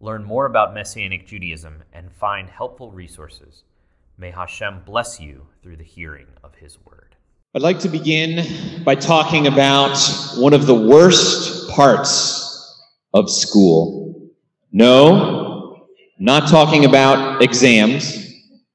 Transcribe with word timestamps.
learn 0.00 0.24
more 0.24 0.46
about 0.46 0.74
Messianic 0.74 1.26
Judaism, 1.26 1.82
and 1.92 2.12
find 2.12 2.48
helpful 2.48 2.90
resources. 2.92 3.64
May 4.18 4.30
Hashem 4.30 4.82
bless 4.84 5.20
you 5.20 5.46
through 5.62 5.76
the 5.76 5.84
hearing 5.84 6.26
of 6.42 6.54
His 6.54 6.78
word. 6.84 7.16
I'd 7.54 7.62
like 7.62 7.78
to 7.80 7.88
begin 7.88 8.84
by 8.84 8.94
talking 8.94 9.46
about 9.46 9.98
one 10.36 10.52
of 10.52 10.66
the 10.66 10.74
worst 10.74 11.70
parts 11.70 12.82
of 13.14 13.30
school. 13.30 14.30
No, 14.72 15.86
not 16.18 16.48
talking 16.48 16.84
about 16.84 17.42
exams. 17.42 18.32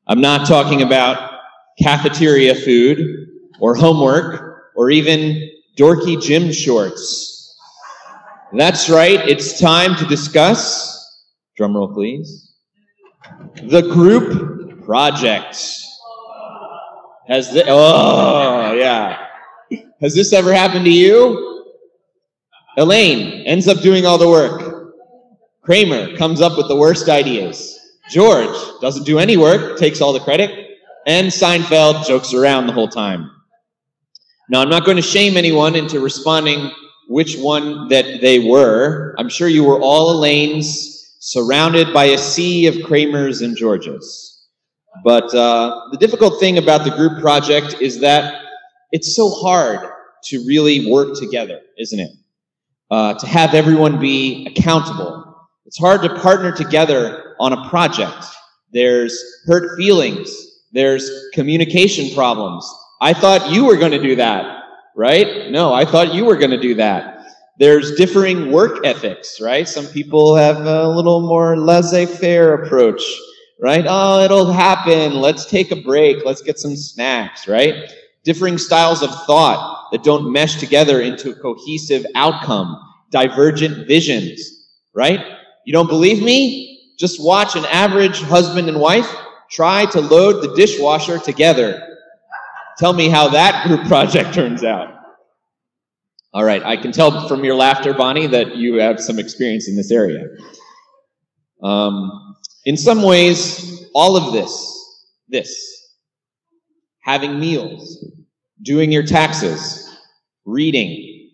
I'm 0.08 0.22
not 0.22 0.48
talking 0.48 0.82
about 0.82 1.40
cafeteria 1.82 2.55
food 2.55 3.27
or 3.60 3.76
homework 3.76 4.72
or 4.76 4.90
even 4.90 5.49
dorky 5.77 6.22
gym 6.22 6.52
shorts. 6.52 7.55
That's 8.54 8.90
right, 8.90 9.20
it's 9.30 9.60
time 9.60 9.96
to 9.96 10.05
discuss 10.05 11.01
Drum 11.58 11.76
roll, 11.76 11.94
please. 11.94 12.54
The 13.64 13.82
group 13.82 14.86
project. 14.86 15.55
Has 17.27 17.54
the 17.54 17.63
oh 17.68 18.74
yeah. 18.74 19.27
Has 20.02 20.16
this 20.16 20.34
ever 20.34 20.54
happened 20.54 20.85
to 20.85 20.91
you? 20.91 21.63
Elaine 22.77 23.46
ends 23.46 23.68
up 23.68 23.82
doing 23.82 24.05
all 24.05 24.18
the 24.18 24.27
work. 24.27 24.96
Kramer 25.62 26.16
comes 26.18 26.41
up 26.41 26.57
with 26.57 26.68
the 26.68 26.76
worst 26.76 27.10
ideas. 27.10 27.77
George 28.10 28.57
doesn't 28.82 29.05
do 29.05 29.20
any 29.20 29.38
work, 29.38 29.77
takes 29.77 30.02
all 30.02 30.12
the 30.12 30.20
credit, 30.20 30.77
and 31.05 31.27
Seinfeld 31.27 32.05
jokes 32.05 32.34
around 32.34 32.68
the 32.68 32.74
whole 32.74 32.88
time. 32.88 33.29
Now, 34.49 34.62
I'm 34.62 34.70
not 34.70 34.85
going 34.85 34.98
to 34.98 35.04
shame 35.04 35.38
anyone 35.38 35.76
into 35.76 35.99
responding 35.99 36.72
which 37.07 37.38
one 37.38 37.88
that 37.90 38.20
they 38.22 38.40
were. 38.40 39.16
I'm 39.18 39.29
sure 39.29 39.48
you 39.48 39.63
were 39.63 39.79
all 39.79 40.12
Elaine's 40.12 41.01
surrounded 41.22 41.94
by 41.94 42.05
a 42.05 42.18
sea 42.18 42.66
of 42.66 42.74
Kramers 42.84 43.44
and 43.44 43.55
Georges. 43.55 44.48
But 45.04 45.34
uh, 45.36 45.90
the 45.91 45.98
difficult 45.98 46.40
thing 46.40 46.58
about 46.58 46.84
the 46.84 46.90
group 46.90 47.22
project 47.22 47.80
is 47.80 48.00
that 48.00 48.44
it's 48.91 49.16
so 49.16 49.30
hard 49.30 49.88
to 50.26 50.44
really 50.48 50.90
work 50.90 51.16
together, 51.18 51.62
isn't 51.78 52.00
it? 52.00 52.10
Uh, 52.90 53.13
to 53.13 53.28
have 53.28 53.54
everyone 53.54 54.00
be 54.00 54.48
accountable. 54.48 55.48
It's 55.66 55.78
hard 55.78 56.02
to 56.02 56.20
partner 56.20 56.52
together 56.52 57.35
on 57.40 57.54
a 57.54 57.70
project. 57.70 58.26
There's 58.74 59.18
hurt 59.46 59.78
feelings. 59.78 60.35
There's 60.72 61.10
communication 61.34 62.13
problems. 62.16 62.68
I 63.00 63.13
thought 63.13 63.52
you 63.52 63.66
were 63.66 63.78
going 63.78 63.91
to 63.91 64.02
do 64.02 64.16
that, 64.16 64.63
right? 64.96 65.52
No, 65.52 65.72
I 65.72 65.85
thought 65.85 66.16
you 66.16 66.25
were 66.25 66.35
going 66.35 66.52
to 66.52 66.59
do 66.59 66.75
that. 66.75 67.21
There's 67.59 67.96
differing 67.96 68.52
work 68.52 68.85
ethics, 68.85 69.40
right? 69.40 69.68
Some 69.68 69.85
people 69.88 70.35
have 70.35 70.66
a 70.66 70.88
little 70.88 71.22
more 71.22 71.57
laissez 71.57 72.06
faire 72.06 72.56
approach, 72.56 73.03
right? 73.59 73.85
Oh, 73.88 74.22
it'll 74.24 74.52
happen. 74.52 75.13
Let's 75.13 75.46
take 75.46 75.72
a 75.72 75.75
break. 75.75 76.25
Let's 76.25 76.41
get 76.41 76.57
some 76.57 76.75
snacks, 76.75 77.47
right? 77.47 77.91
Differing 78.24 78.57
styles 78.57 79.03
of 79.03 79.12
thought 79.25 79.89
that 79.91 80.03
don't 80.03 80.31
mesh 80.31 80.56
together 80.56 81.01
into 81.01 81.31
a 81.31 81.35
cohesive 81.35 82.06
outcome, 82.16 82.78
divergent 83.12 83.88
visions, 83.88 84.69
right? 84.94 85.19
You 85.66 85.73
don't 85.73 85.88
believe 85.88 86.23
me? 86.23 86.94
Just 86.97 87.23
watch 87.23 87.56
an 87.56 87.66
average 87.66 88.22
husband 88.22 88.69
and 88.69 88.79
wife 88.79 89.09
try 89.51 89.85
to 89.88 90.00
load 90.00 90.41
the 90.41 90.56
dishwasher 90.56 91.19
together. 91.19 91.97
Tell 92.78 92.94
me 92.94 93.09
how 93.09 93.28
that 93.29 93.68
group 93.68 93.85
project 93.88 94.33
turns 94.33 94.63
out. 94.63 95.00
All 96.34 96.46
right, 96.46 96.64
I 96.64 96.78
can 96.78 96.94
tell 96.94 97.28
from 97.28 97.44
your 97.44 97.56
laughter, 97.56 97.94
Bonnie, 97.94 98.28
that 98.28 98.56
you 98.56 98.75
have 98.75 99.02
some 99.02 99.19
experience 99.19 99.68
in 99.68 99.75
this 99.75 99.92
area. 99.92 100.28
Um, 101.62 102.38
in 102.64 102.78
some 102.78 103.03
ways, 103.03 103.86
all 103.94 104.16
of 104.16 104.31
this, 104.31 105.09
this, 105.28 105.94
having 107.02 107.38
meals, 107.38 108.06
doing 108.62 108.94
your 108.94 109.03
taxes, 109.03 109.94
reading, 110.46 111.31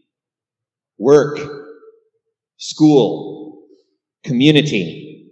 work, 0.97 1.37
school, 2.57 3.67
community, 4.23 5.29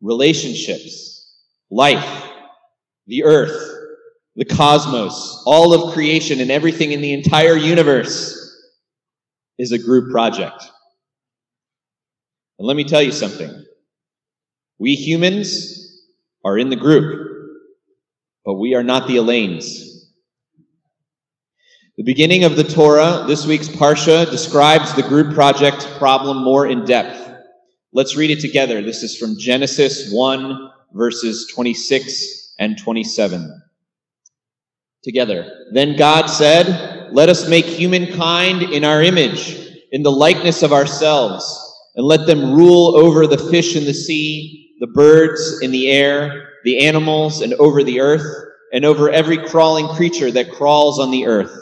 relationships, 0.00 1.34
life, 1.70 2.24
the 3.08 3.24
earth, 3.24 3.74
the 4.36 4.44
cosmos, 4.44 5.42
all 5.44 5.74
of 5.74 5.92
creation 5.92 6.38
and 6.40 6.52
everything 6.52 6.92
in 6.92 7.00
the 7.00 7.12
entire 7.12 7.56
universe 7.56 8.37
is 9.58 9.72
a 9.72 9.78
group 9.78 10.10
project. 10.10 10.70
And 12.58 12.66
let 12.66 12.76
me 12.76 12.84
tell 12.84 13.02
you 13.02 13.12
something. 13.12 13.64
We 14.78 14.94
humans 14.94 16.04
are 16.44 16.58
in 16.58 16.70
the 16.70 16.76
group, 16.76 17.28
but 18.44 18.54
we 18.54 18.74
are 18.74 18.82
not 18.82 19.08
the 19.08 19.16
Elaines. 19.16 19.84
The 21.96 22.04
beginning 22.04 22.44
of 22.44 22.54
the 22.54 22.62
Torah, 22.62 23.24
this 23.26 23.44
week's 23.44 23.68
Parsha, 23.68 24.30
describes 24.30 24.94
the 24.94 25.02
group 25.02 25.34
project 25.34 25.84
problem 25.98 26.44
more 26.44 26.66
in 26.68 26.84
depth. 26.84 27.28
Let's 27.92 28.16
read 28.16 28.30
it 28.30 28.40
together. 28.40 28.82
This 28.82 29.02
is 29.02 29.16
from 29.16 29.36
Genesis 29.36 30.12
1, 30.12 30.70
verses 30.92 31.50
26 31.52 32.54
and 32.60 32.78
27. 32.78 33.62
Together. 35.02 35.66
Then 35.72 35.96
God 35.96 36.26
said, 36.26 36.97
let 37.12 37.28
us 37.28 37.48
make 37.48 37.64
humankind 37.64 38.62
in 38.62 38.84
our 38.84 39.02
image, 39.02 39.56
in 39.92 40.02
the 40.02 40.12
likeness 40.12 40.62
of 40.62 40.72
ourselves, 40.72 41.44
and 41.96 42.06
let 42.06 42.26
them 42.26 42.54
rule 42.54 42.96
over 42.96 43.26
the 43.26 43.38
fish 43.38 43.76
in 43.76 43.84
the 43.84 43.94
sea, 43.94 44.74
the 44.80 44.86
birds 44.86 45.60
in 45.62 45.70
the 45.70 45.90
air, 45.90 46.48
the 46.64 46.86
animals, 46.86 47.40
and 47.40 47.54
over 47.54 47.82
the 47.82 48.00
earth, 48.00 48.26
and 48.72 48.84
over 48.84 49.10
every 49.10 49.38
crawling 49.38 49.88
creature 49.88 50.30
that 50.30 50.52
crawls 50.52 50.98
on 50.98 51.10
the 51.10 51.26
earth. 51.26 51.56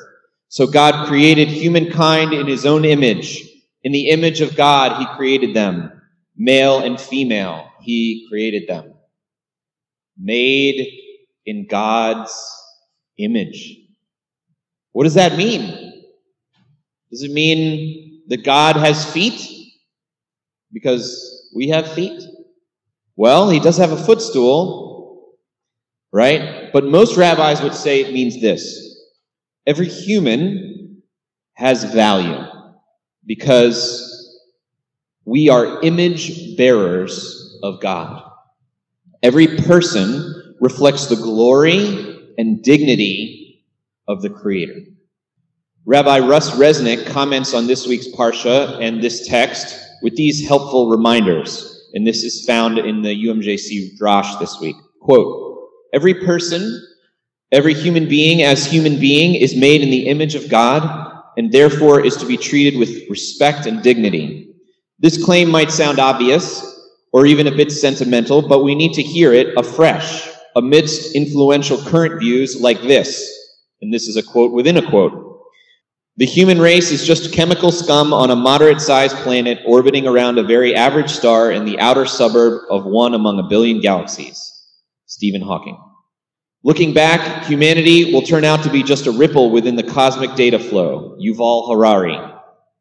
So 0.48 0.66
God 0.66 1.06
created 1.06 1.48
humankind 1.48 2.32
in 2.32 2.46
his 2.46 2.66
own 2.66 2.84
image. 2.84 3.42
In 3.82 3.92
the 3.92 4.10
image 4.10 4.40
of 4.40 4.56
God, 4.56 4.98
he 4.98 5.16
created 5.16 5.54
them. 5.54 5.92
Male 6.36 6.80
and 6.80 7.00
female, 7.00 7.70
he 7.80 8.26
created 8.28 8.68
them. 8.68 8.94
Made 10.18 10.86
in 11.44 11.66
God's 11.68 12.34
image. 13.18 13.85
What 14.96 15.04
does 15.04 15.12
that 15.12 15.36
mean? 15.36 16.02
Does 17.10 17.22
it 17.22 17.30
mean 17.30 18.22
that 18.28 18.46
God 18.46 18.76
has 18.76 19.04
feet? 19.04 19.38
Because 20.72 21.50
we 21.54 21.68
have 21.68 21.92
feet? 21.92 22.22
Well, 23.14 23.50
he 23.50 23.60
does 23.60 23.76
have 23.76 23.92
a 23.92 24.02
footstool, 24.02 25.36
right? 26.14 26.72
But 26.72 26.86
most 26.86 27.18
rabbis 27.18 27.60
would 27.60 27.74
say 27.74 28.00
it 28.00 28.14
means 28.14 28.40
this 28.40 28.98
every 29.66 29.86
human 29.86 31.02
has 31.52 31.84
value 31.84 32.46
because 33.26 34.40
we 35.26 35.50
are 35.50 35.82
image 35.82 36.56
bearers 36.56 37.58
of 37.62 37.82
God. 37.82 38.22
Every 39.22 39.58
person 39.58 40.56
reflects 40.58 41.08
the 41.08 41.16
glory 41.16 42.32
and 42.38 42.62
dignity 42.62 43.36
of 44.08 44.23
the 44.23 44.31
Creator. 44.31 44.81
Rabbi 45.85 46.19
Russ 46.19 46.50
Resnick 46.53 47.06
comments 47.06 47.55
on 47.55 47.67
this 47.67 47.87
week's 47.87 48.08
Parsha 48.08 48.82
and 48.82 49.00
this 49.03 49.29
text 49.29 49.79
with 50.03 50.17
these 50.17 50.47
helpful 50.47 50.91
reminders, 50.91 51.91
and 51.94 52.06
this 52.06 52.25
is 52.25 52.44
found 52.44 52.79
in 52.79 53.03
the 53.03 53.26
UMJC 53.26 53.97
Drash 53.99 54.38
this 54.41 54.58
week. 54.61 54.76
Quote, 55.00 55.69
every 55.93 56.14
person, 56.14 56.85
every 57.53 57.73
human 57.73 58.08
being 58.08 58.43
as 58.43 58.67
human 58.67 58.99
being 58.99 59.37
is 59.37 59.55
made 59.55 59.81
in 59.81 59.91
the 59.91 60.09
image 60.09 60.35
of 60.35 60.49
God 60.49 61.23
and 61.37 61.52
therefore 61.52 62.05
is 62.05 62.17
to 62.17 62.26
be 62.26 62.37
treated 62.37 62.79
with 62.79 63.09
respect 63.09 63.67
and 63.67 63.82
dignity. 63.82 64.55
This 64.99 65.23
claim 65.25 65.50
might 65.50 65.70
sound 65.70 65.99
obvious 65.99 66.64
or 67.12 67.26
even 67.26 67.47
a 67.47 67.55
bit 67.55 67.70
sentimental, 67.70 68.47
but 68.47 68.64
we 68.64 68.75
need 68.75 68.94
to 68.94 69.02
hear 69.02 69.32
it 69.32 69.55
afresh 69.56 70.29
amidst 70.56 71.14
influential 71.14 71.79
current 71.79 72.19
views 72.19 72.61
like 72.61 72.81
this 72.82 73.36
and 73.87 73.94
this 73.94 74.09
is 74.09 74.17
a 74.17 74.23
quote 74.23 74.50
within 74.50 74.79
a 74.79 74.91
quote. 74.91 75.44
The 76.17 76.27
human 76.27 76.61
race 76.61 76.91
is 76.91 77.06
just 77.06 77.33
chemical 77.33 77.71
scum 77.71 78.12
on 78.12 78.33
a 78.33 78.35
moderate 78.35 78.81
sized 78.81 79.15
planet 79.19 79.61
orbiting 79.65 80.09
around 80.09 80.38
a 80.38 80.43
very 80.43 80.75
average 80.75 81.09
star 81.09 81.53
in 81.53 81.65
the 81.65 81.79
outer 81.79 82.05
suburb 82.05 82.62
of 82.69 82.85
one 82.85 83.15
among 83.15 83.38
a 83.38 83.44
billion 83.44 83.81
galaxies. 83.81 84.43
Stephen 85.05 85.41
Hawking. 85.41 85.81
Looking 86.65 86.94
back, 86.94 87.44
humanity 87.44 88.12
will 88.12 88.23
turn 88.23 88.44
out 88.44 88.65
to 88.65 88.71
be 88.71 88.83
just 88.83 89.06
a 89.06 89.12
ripple 89.12 89.53
within 89.53 89.77
the 89.77 89.85
cosmic 89.85 90.35
data 90.35 90.59
flow. 90.59 91.17
Yuval 91.25 91.71
Harari, 91.71 92.19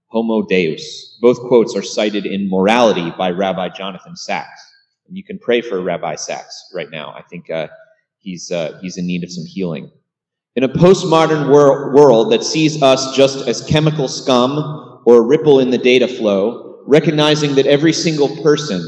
Homo 0.07 0.41
Deus. 0.47 1.19
Both 1.21 1.39
quotes 1.41 1.75
are 1.75 1.83
cited 1.83 2.25
in 2.25 2.49
Morality 2.49 3.11
by 3.15 3.29
Rabbi 3.29 3.69
Jonathan 3.69 4.15
Sacks. 4.15 4.73
And 5.07 5.15
you 5.15 5.23
can 5.23 5.37
pray 5.37 5.61
for 5.61 5.79
Rabbi 5.81 6.15
Sacks 6.15 6.71
right 6.73 6.89
now. 6.89 7.13
I 7.15 7.21
think 7.21 7.51
uh, 7.51 7.67
he's, 8.17 8.51
uh, 8.51 8.79
he's 8.81 8.97
in 8.97 9.05
need 9.05 9.23
of 9.23 9.31
some 9.31 9.45
healing. 9.45 9.91
In 10.55 10.63
a 10.63 10.69
postmodern 10.69 11.49
wor- 11.49 11.93
world 11.93 12.31
that 12.31 12.41
sees 12.41 12.81
us 12.81 13.13
just 13.13 13.45
as 13.45 13.65
chemical 13.65 14.07
scum 14.07 15.01
or 15.05 15.17
a 15.17 15.21
ripple 15.21 15.59
in 15.59 15.69
the 15.69 15.77
data 15.77 16.07
flow, 16.07 16.81
recognizing 16.87 17.55
that 17.55 17.65
every 17.65 17.91
single 17.91 18.41
person 18.41 18.81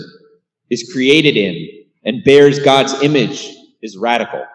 is 0.70 0.90
created 0.94 1.36
in 1.36 1.68
and 2.06 2.24
bears 2.24 2.60
God's 2.60 2.94
image 3.04 3.54
is 3.82 3.98
radical. 3.98 4.46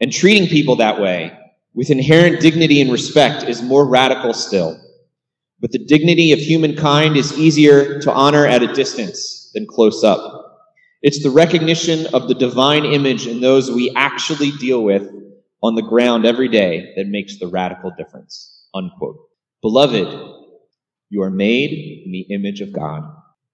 And 0.00 0.10
treating 0.10 0.48
people 0.48 0.76
that 0.76 0.98
way, 0.98 1.36
with 1.74 1.90
inherent 1.90 2.40
dignity 2.40 2.80
and 2.80 2.90
respect, 2.90 3.42
is 3.42 3.60
more 3.60 3.86
radical 3.86 4.32
still. 4.32 4.80
But 5.60 5.72
the 5.72 5.84
dignity 5.84 6.32
of 6.32 6.38
humankind 6.38 7.18
is 7.18 7.38
easier 7.38 8.00
to 8.00 8.12
honor 8.12 8.46
at 8.46 8.62
a 8.62 8.72
distance 8.72 9.50
than 9.52 9.66
close 9.66 10.02
up. 10.02 10.64
It's 11.02 11.22
the 11.22 11.30
recognition 11.30 12.06
of 12.14 12.26
the 12.26 12.34
divine 12.34 12.86
image 12.86 13.26
in 13.26 13.40
those 13.40 13.70
we 13.70 13.92
actually 13.94 14.52
deal 14.52 14.82
with 14.82 15.12
on 15.62 15.74
the 15.74 15.82
ground 15.82 16.24
every 16.24 16.48
day 16.48 16.92
that 16.96 17.08
makes 17.08 17.38
the 17.38 17.48
radical 17.48 17.92
difference. 17.96 18.66
Unquote. 18.74 19.18
Beloved, 19.62 20.08
you 21.10 21.22
are 21.22 21.30
made 21.30 22.04
in 22.04 22.12
the 22.12 22.26
image 22.30 22.60
of 22.60 22.72
God. 22.72 23.02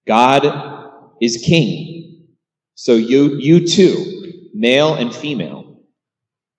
God 0.05 0.91
is 1.21 1.43
king. 1.45 2.27
So 2.75 2.93
you, 2.93 3.37
you 3.37 3.65
too, 3.65 4.49
male 4.53 4.93
and 4.95 5.13
female, 5.13 5.79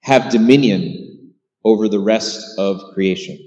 have 0.02 0.30
dominion 0.30 1.34
over 1.64 1.88
the 1.88 2.00
rest 2.00 2.58
of 2.58 2.94
creation. 2.94 3.38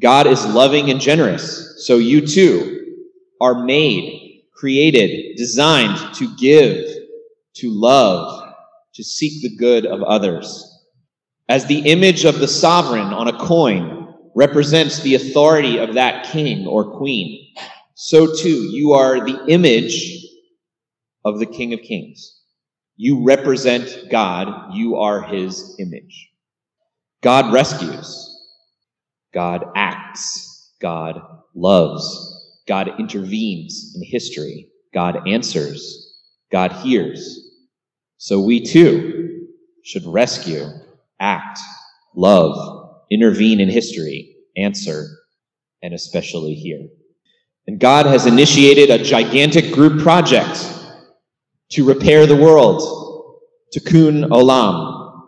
God 0.00 0.26
is 0.26 0.44
loving 0.46 0.90
and 0.90 1.00
generous, 1.00 1.84
so 1.86 1.96
you 1.98 2.26
too 2.26 2.96
are 3.40 3.64
made, 3.64 4.42
created, 4.54 5.36
designed 5.36 6.14
to 6.16 6.34
give, 6.36 6.84
to 7.54 7.70
love, 7.70 8.54
to 8.94 9.04
seek 9.04 9.42
the 9.42 9.56
good 9.56 9.86
of 9.86 10.02
others. 10.02 10.73
As 11.48 11.66
the 11.66 11.80
image 11.80 12.24
of 12.24 12.38
the 12.38 12.48
sovereign 12.48 13.12
on 13.12 13.28
a 13.28 13.38
coin 13.38 14.14
represents 14.34 15.00
the 15.00 15.14
authority 15.14 15.78
of 15.78 15.94
that 15.94 16.26
king 16.26 16.66
or 16.66 16.96
queen, 16.98 17.54
so 17.94 18.34
too 18.34 18.70
you 18.72 18.92
are 18.92 19.24
the 19.24 19.44
image 19.46 20.24
of 21.24 21.38
the 21.38 21.46
King 21.46 21.72
of 21.72 21.80
Kings. 21.80 22.40
You 22.96 23.24
represent 23.24 24.10
God. 24.10 24.74
You 24.74 24.96
are 24.96 25.22
his 25.22 25.76
image. 25.78 26.30
God 27.22 27.52
rescues. 27.52 28.30
God 29.32 29.64
acts. 29.74 30.72
God 30.80 31.20
loves. 31.54 32.62
God 32.68 32.90
intervenes 32.98 33.94
in 33.96 34.02
history. 34.04 34.68
God 34.92 35.26
answers. 35.26 36.20
God 36.52 36.72
hears. 36.72 37.40
So 38.18 38.40
we 38.40 38.60
too 38.60 39.48
should 39.82 40.06
rescue, 40.06 40.66
act, 41.24 41.58
love, 42.14 43.02
intervene 43.10 43.58
in 43.58 43.70
history, 43.70 44.36
answer, 44.56 45.06
and 45.82 45.94
especially 45.94 46.54
hear. 46.54 46.86
And 47.66 47.80
God 47.80 48.04
has 48.04 48.26
initiated 48.26 48.90
a 48.90 49.02
gigantic 49.02 49.72
group 49.72 50.02
project 50.02 50.70
to 51.70 51.84
repair 51.84 52.26
the 52.26 52.36
world, 52.36 53.40
tikkun 53.74 54.28
olam. 54.28 55.22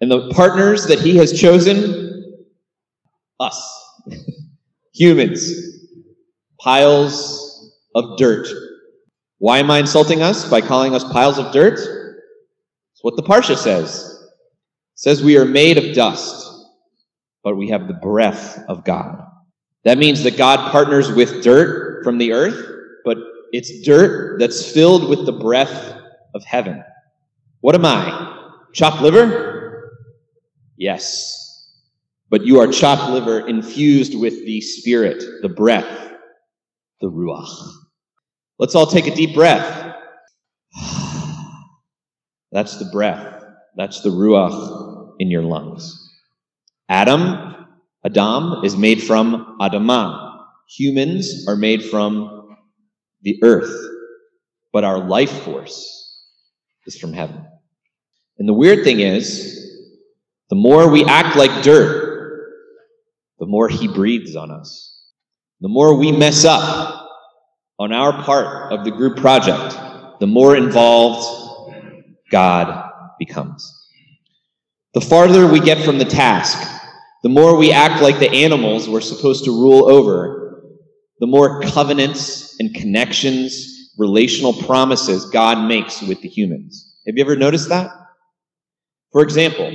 And 0.00 0.10
the 0.10 0.30
partners 0.30 0.86
that 0.86 0.98
he 0.98 1.16
has 1.18 1.38
chosen, 1.40 2.44
us, 3.38 3.58
humans, 4.94 5.52
piles 6.58 7.72
of 7.94 8.18
dirt. 8.18 8.48
Why 9.38 9.58
am 9.58 9.70
I 9.70 9.78
insulting 9.78 10.22
us 10.22 10.48
by 10.48 10.60
calling 10.60 10.94
us 10.94 11.04
piles 11.04 11.38
of 11.38 11.52
dirt? 11.52 11.78
It's 12.92 13.02
what 13.02 13.16
the 13.16 13.22
Parsha 13.22 13.56
says. 13.56 14.09
Says 15.00 15.22
we 15.22 15.38
are 15.38 15.46
made 15.46 15.78
of 15.78 15.94
dust, 15.94 16.46
but 17.42 17.56
we 17.56 17.70
have 17.70 17.88
the 17.88 17.94
breath 17.94 18.62
of 18.68 18.84
God. 18.84 19.24
That 19.84 19.96
means 19.96 20.22
that 20.24 20.36
God 20.36 20.70
partners 20.70 21.10
with 21.10 21.42
dirt 21.42 22.04
from 22.04 22.18
the 22.18 22.34
earth, 22.34 22.70
but 23.02 23.16
it's 23.50 23.80
dirt 23.80 24.38
that's 24.38 24.70
filled 24.70 25.08
with 25.08 25.24
the 25.24 25.32
breath 25.32 25.96
of 26.34 26.44
heaven. 26.44 26.84
What 27.62 27.74
am 27.76 27.86
I? 27.86 28.50
Chopped 28.74 29.00
liver? 29.00 29.90
Yes. 30.76 31.70
But 32.28 32.44
you 32.44 32.60
are 32.60 32.70
chopped 32.70 33.10
liver 33.10 33.48
infused 33.48 34.14
with 34.14 34.44
the 34.44 34.60
spirit, 34.60 35.24
the 35.40 35.48
breath, 35.48 36.12
the 37.00 37.10
ruach. 37.10 37.72
Let's 38.58 38.74
all 38.74 38.86
take 38.86 39.06
a 39.06 39.14
deep 39.14 39.32
breath. 39.32 39.96
That's 42.52 42.76
the 42.76 42.90
breath. 42.92 43.46
That's 43.76 44.02
the 44.02 44.10
ruach 44.10 44.89
in 45.20 45.30
your 45.30 45.42
lungs. 45.42 46.10
Adam, 46.88 47.66
Adam 48.04 48.64
is 48.64 48.74
made 48.76 49.02
from 49.02 49.58
Adamah. 49.60 50.38
Humans 50.70 51.46
are 51.46 51.56
made 51.56 51.84
from 51.84 52.56
the 53.22 53.38
earth, 53.44 53.70
but 54.72 54.82
our 54.82 54.98
life 54.98 55.42
force 55.42 56.24
is 56.86 56.98
from 56.98 57.12
heaven. 57.12 57.46
And 58.38 58.48
the 58.48 58.54
weird 58.54 58.82
thing 58.82 59.00
is, 59.00 59.56
the 60.48 60.56
more 60.56 60.90
we 60.90 61.04
act 61.04 61.36
like 61.36 61.62
dirt, 61.62 62.08
the 63.38 63.46
more 63.46 63.68
he 63.68 63.88
breathes 63.88 64.34
on 64.36 64.50
us. 64.50 65.04
The 65.60 65.68
more 65.68 65.94
we 65.96 66.12
mess 66.12 66.46
up 66.46 67.08
on 67.78 67.92
our 67.92 68.22
part 68.22 68.72
of 68.72 68.84
the 68.84 68.90
group 68.90 69.18
project, 69.18 69.76
the 70.18 70.26
more 70.26 70.56
involved 70.56 71.74
God 72.30 72.90
becomes. 73.18 73.79
The 74.94 75.00
farther 75.00 75.46
we 75.46 75.60
get 75.60 75.84
from 75.84 75.98
the 75.98 76.04
task, 76.04 76.58
the 77.22 77.28
more 77.28 77.56
we 77.56 77.70
act 77.70 78.02
like 78.02 78.18
the 78.18 78.30
animals 78.30 78.88
we're 78.88 79.00
supposed 79.00 79.44
to 79.44 79.50
rule 79.50 79.88
over, 79.88 80.62
the 81.20 81.28
more 81.28 81.60
covenants 81.62 82.58
and 82.58 82.74
connections, 82.74 83.92
relational 83.98 84.52
promises 84.52 85.26
God 85.26 85.68
makes 85.68 86.02
with 86.02 86.20
the 86.22 86.28
humans. 86.28 86.96
Have 87.06 87.16
you 87.16 87.22
ever 87.22 87.36
noticed 87.36 87.68
that? 87.68 87.90
For 89.12 89.22
example, 89.22 89.72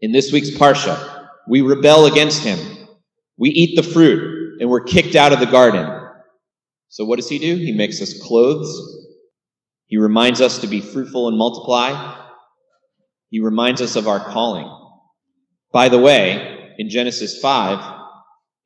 in 0.00 0.12
this 0.12 0.32
week's 0.32 0.50
Parsha, 0.50 1.28
we 1.48 1.62
rebel 1.62 2.06
against 2.06 2.42
him. 2.42 2.58
We 3.38 3.50
eat 3.50 3.76
the 3.76 3.82
fruit 3.82 4.60
and 4.60 4.68
we're 4.68 4.84
kicked 4.84 5.14
out 5.14 5.32
of 5.32 5.40
the 5.40 5.46
garden. 5.46 6.00
So 6.88 7.04
what 7.04 7.16
does 7.16 7.28
he 7.28 7.38
do? 7.38 7.56
He 7.56 7.72
makes 7.72 8.02
us 8.02 8.20
clothes. 8.20 9.06
He 9.86 9.96
reminds 9.96 10.40
us 10.40 10.58
to 10.58 10.66
be 10.66 10.80
fruitful 10.80 11.28
and 11.28 11.38
multiply. 11.38 12.21
He 13.32 13.40
reminds 13.40 13.80
us 13.80 13.96
of 13.96 14.06
our 14.06 14.20
calling. 14.20 14.70
By 15.72 15.88
the 15.88 15.98
way, 15.98 16.74
in 16.76 16.90
Genesis 16.90 17.40
5, 17.40 18.00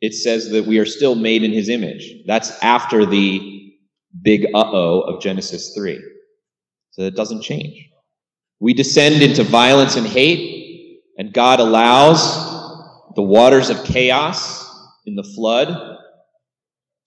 it 0.00 0.12
says 0.12 0.50
that 0.50 0.66
we 0.66 0.80
are 0.80 0.85
still 0.85 1.14
made 1.14 1.44
in 1.44 1.52
his 1.52 1.68
image. 1.68 2.12
That's 2.26 2.50
after 2.62 3.06
the 3.06 3.73
big 4.20 4.46
uh 4.54 4.64
oh 4.73 5.02
of 5.02 5.23
Genesis 5.23 5.73
3. 5.73 6.02
So 6.90 7.02
it 7.02 7.14
doesn't 7.14 7.42
change. 7.42 7.90
We 8.58 8.75
descend 8.75 9.23
into 9.23 9.44
violence 9.44 9.94
and 9.94 10.04
hate, 10.06 11.00
and 11.16 11.32
God 11.32 11.61
allows 11.61 12.18
the 13.14 13.23
waters 13.23 13.70
of 13.70 13.85
chaos 13.85 14.68
in 15.06 15.14
the 15.14 15.23
flood 15.23 15.96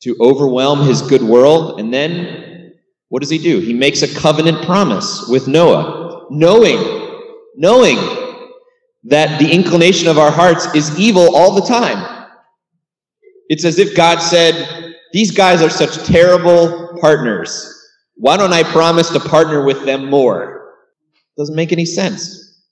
to 0.03 0.15
overwhelm 0.21 0.87
his 0.87 1.01
good 1.01 1.23
world. 1.23 1.81
And 1.81 1.93
then 1.93 2.73
what 3.09 3.21
does 3.21 3.29
he 3.29 3.37
do? 3.37 3.59
He 3.59 3.73
makes 3.73 4.01
a 4.01 4.15
covenant 4.15 4.63
promise 4.65 5.27
with 5.27 5.49
Noah, 5.49 6.27
knowing, 6.29 6.98
knowing 7.59 7.97
that 9.03 9.39
the 9.39 9.51
inclination 9.51 10.07
of 10.07 10.17
our 10.17 10.31
hearts 10.31 10.73
is 10.73 10.97
evil 10.97 11.35
all 11.35 11.53
the 11.53 11.67
time. 11.67 12.31
It's 13.49 13.65
as 13.65 13.77
if 13.77 13.95
God 13.95 14.19
said, 14.19 14.95
These 15.11 15.31
guys 15.31 15.61
are 15.61 15.69
such 15.69 16.07
terrible 16.07 16.97
partners. 17.01 17.75
Why 18.15 18.37
don't 18.37 18.53
I 18.53 18.63
promise 18.63 19.09
to 19.09 19.19
partner 19.19 19.63
with 19.63 19.85
them 19.85 20.09
more? 20.09 20.73
Doesn't 21.37 21.55
make 21.55 21.71
any 21.71 21.85
sense. 21.85 22.63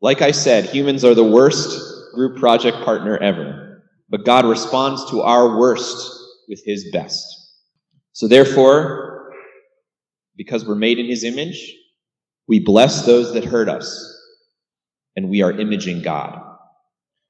Like 0.00 0.22
I 0.22 0.30
said, 0.30 0.66
humans 0.66 1.04
are 1.04 1.14
the 1.14 1.24
worst 1.24 2.14
group 2.14 2.38
project 2.38 2.78
partner 2.84 3.16
ever. 3.18 3.82
But 4.08 4.24
God 4.24 4.44
responds 4.44 5.10
to 5.10 5.22
our 5.22 5.58
worst 5.58 6.12
with 6.48 6.62
his 6.64 6.90
best. 6.92 7.24
So 8.12 8.28
therefore, 8.28 9.32
because 10.36 10.66
we're 10.66 10.74
made 10.74 10.98
in 10.98 11.06
his 11.06 11.24
image, 11.24 11.74
we 12.48 12.60
bless 12.60 13.04
those 13.04 13.32
that 13.34 13.44
hurt 13.44 13.68
us, 13.68 14.15
and 15.16 15.28
we 15.28 15.42
are 15.42 15.52
imaging 15.52 16.02
God. 16.02 16.42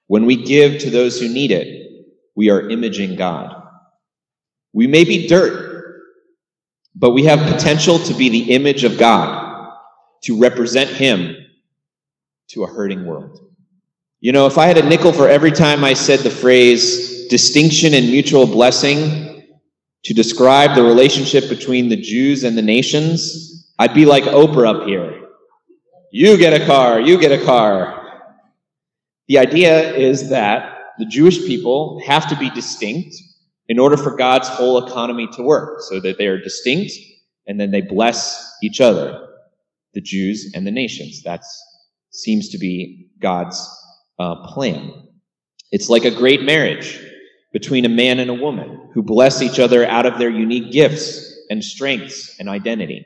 When 0.08 0.26
we 0.26 0.36
give 0.36 0.78
to 0.80 0.90
those 0.90 1.20
who 1.20 1.28
need 1.28 1.52
it, 1.52 1.86
we 2.34 2.50
are 2.50 2.68
imaging 2.68 3.16
God. 3.16 3.62
We 4.72 4.86
may 4.86 5.04
be 5.04 5.26
dirt, 5.26 6.02
but 6.94 7.12
we 7.12 7.24
have 7.24 7.52
potential 7.52 7.98
to 8.00 8.14
be 8.14 8.28
the 8.28 8.52
image 8.52 8.84
of 8.84 8.98
God, 8.98 9.72
to 10.24 10.38
represent 10.38 10.90
Him 10.90 11.36
to 12.48 12.64
a 12.64 12.66
hurting 12.66 13.06
world. 13.06 13.40
You 14.20 14.32
know, 14.32 14.46
if 14.46 14.58
I 14.58 14.66
had 14.66 14.78
a 14.78 14.88
nickel 14.88 15.12
for 15.12 15.28
every 15.28 15.52
time 15.52 15.84
I 15.84 15.94
said 15.94 16.20
the 16.20 16.30
phrase 16.30 17.28
distinction 17.28 17.94
and 17.94 18.06
mutual 18.06 18.46
blessing 18.46 19.42
to 20.04 20.14
describe 20.14 20.74
the 20.74 20.82
relationship 20.82 21.48
between 21.48 21.88
the 21.88 21.96
Jews 21.96 22.44
and 22.44 22.56
the 22.56 22.62
nations, 22.62 23.72
I'd 23.78 23.94
be 23.94 24.06
like 24.06 24.24
Oprah 24.24 24.82
up 24.82 24.86
here. 24.86 25.25
You 26.18 26.38
get 26.38 26.58
a 26.58 26.64
car, 26.64 26.98
you 26.98 27.20
get 27.20 27.30
a 27.30 27.44
car. 27.44 28.32
The 29.28 29.36
idea 29.36 29.94
is 29.94 30.30
that 30.30 30.78
the 30.98 31.04
Jewish 31.04 31.40
people 31.40 32.00
have 32.06 32.26
to 32.30 32.36
be 32.36 32.48
distinct 32.48 33.14
in 33.68 33.78
order 33.78 33.98
for 33.98 34.16
God's 34.16 34.48
whole 34.48 34.86
economy 34.86 35.28
to 35.32 35.42
work, 35.42 35.82
so 35.82 36.00
that 36.00 36.16
they 36.16 36.26
are 36.26 36.40
distinct 36.40 36.94
and 37.46 37.60
then 37.60 37.70
they 37.70 37.82
bless 37.82 38.50
each 38.62 38.80
other, 38.80 39.28
the 39.92 40.00
Jews 40.00 40.52
and 40.54 40.66
the 40.66 40.70
nations. 40.70 41.22
That 41.22 41.42
seems 42.12 42.48
to 42.48 42.56
be 42.56 43.10
God's 43.20 43.60
uh, 44.18 44.36
plan. 44.54 45.08
It's 45.70 45.90
like 45.90 46.06
a 46.06 46.10
great 46.10 46.40
marriage 46.40 46.98
between 47.52 47.84
a 47.84 47.90
man 47.90 48.20
and 48.20 48.30
a 48.30 48.40
woman 48.46 48.88
who 48.94 49.02
bless 49.02 49.42
each 49.42 49.58
other 49.58 49.84
out 49.84 50.06
of 50.06 50.18
their 50.18 50.30
unique 50.30 50.72
gifts 50.72 51.30
and 51.50 51.62
strengths 51.62 52.40
and 52.40 52.48
identity. 52.48 53.04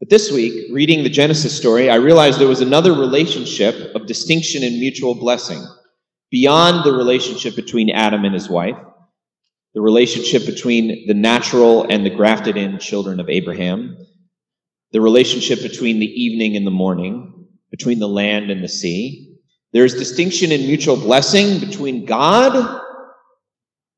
But 0.00 0.10
this 0.10 0.30
week, 0.30 0.68
reading 0.72 1.02
the 1.02 1.10
Genesis 1.10 1.56
story, 1.56 1.90
I 1.90 1.96
realized 1.96 2.38
there 2.38 2.46
was 2.46 2.60
another 2.60 2.92
relationship 2.92 3.94
of 3.96 4.06
distinction 4.06 4.62
and 4.62 4.78
mutual 4.78 5.16
blessing 5.16 5.60
beyond 6.30 6.84
the 6.84 6.92
relationship 6.92 7.56
between 7.56 7.90
Adam 7.90 8.24
and 8.24 8.32
his 8.32 8.48
wife, 8.48 8.76
the 9.74 9.80
relationship 9.80 10.46
between 10.46 11.08
the 11.08 11.14
natural 11.14 11.84
and 11.90 12.06
the 12.06 12.10
grafted 12.10 12.56
in 12.56 12.78
children 12.78 13.18
of 13.18 13.28
Abraham, 13.28 13.96
the 14.92 15.00
relationship 15.00 15.62
between 15.62 15.98
the 15.98 16.06
evening 16.06 16.56
and 16.56 16.66
the 16.66 16.70
morning, 16.70 17.46
between 17.72 17.98
the 17.98 18.08
land 18.08 18.52
and 18.52 18.62
the 18.62 18.68
sea. 18.68 19.36
There 19.72 19.84
is 19.84 19.94
distinction 19.94 20.52
and 20.52 20.64
mutual 20.64 20.96
blessing 20.96 21.58
between 21.58 22.06
God 22.06 22.54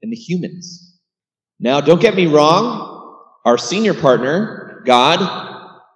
and 0.03 0.11
the 0.11 0.17
humans. 0.17 0.99
Now, 1.59 1.83
don't 1.83 2.01
get 2.01 2.17
me 2.17 2.27
wrong, 2.27 3.19
our 3.45 3.59
senior 3.59 3.93
partner, 3.95 4.83
God, 4.87 5.50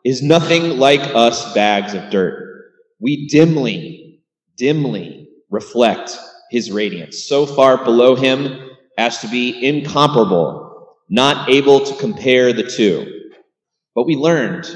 is 0.04 0.22
nothing 0.22 0.78
like 0.78 1.00
us 1.14 1.54
bags 1.54 1.94
of 1.94 2.10
dirt. 2.10 2.44
We 3.00 3.26
dimly, 3.28 4.20
dimly 4.56 5.28
reflect 5.50 6.18
his 6.50 6.70
radiance, 6.70 7.24
so 7.24 7.46
far 7.46 7.82
below 7.82 8.14
him 8.14 8.70
as 8.98 9.18
to 9.20 9.28
be 9.28 9.66
incomparable, 9.66 10.96
not 11.08 11.48
able 11.48 11.80
to 11.80 11.96
compare 11.96 12.52
the 12.52 12.62
two. 12.62 13.30
But 13.94 14.04
we 14.04 14.14
learned 14.16 14.68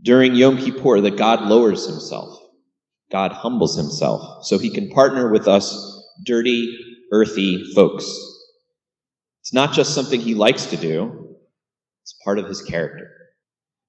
during 0.00 0.34
Yom 0.34 0.58
Kippur 0.58 1.00
that 1.00 1.16
God 1.16 1.42
lowers 1.42 1.86
himself. 1.86 2.38
God 3.10 3.32
humbles 3.32 3.76
himself 3.76 4.44
so 4.44 4.58
he 4.58 4.70
can 4.70 4.90
partner 4.90 5.30
with 5.30 5.48
us 5.48 6.02
dirty, 6.24 6.78
earthy 7.12 7.72
folks. 7.74 8.04
It's 9.40 9.52
not 9.52 9.72
just 9.72 9.94
something 9.94 10.20
he 10.20 10.34
likes 10.34 10.66
to 10.66 10.76
do, 10.76 11.36
it's 12.02 12.14
part 12.24 12.38
of 12.38 12.46
his 12.46 12.62
character. 12.62 13.10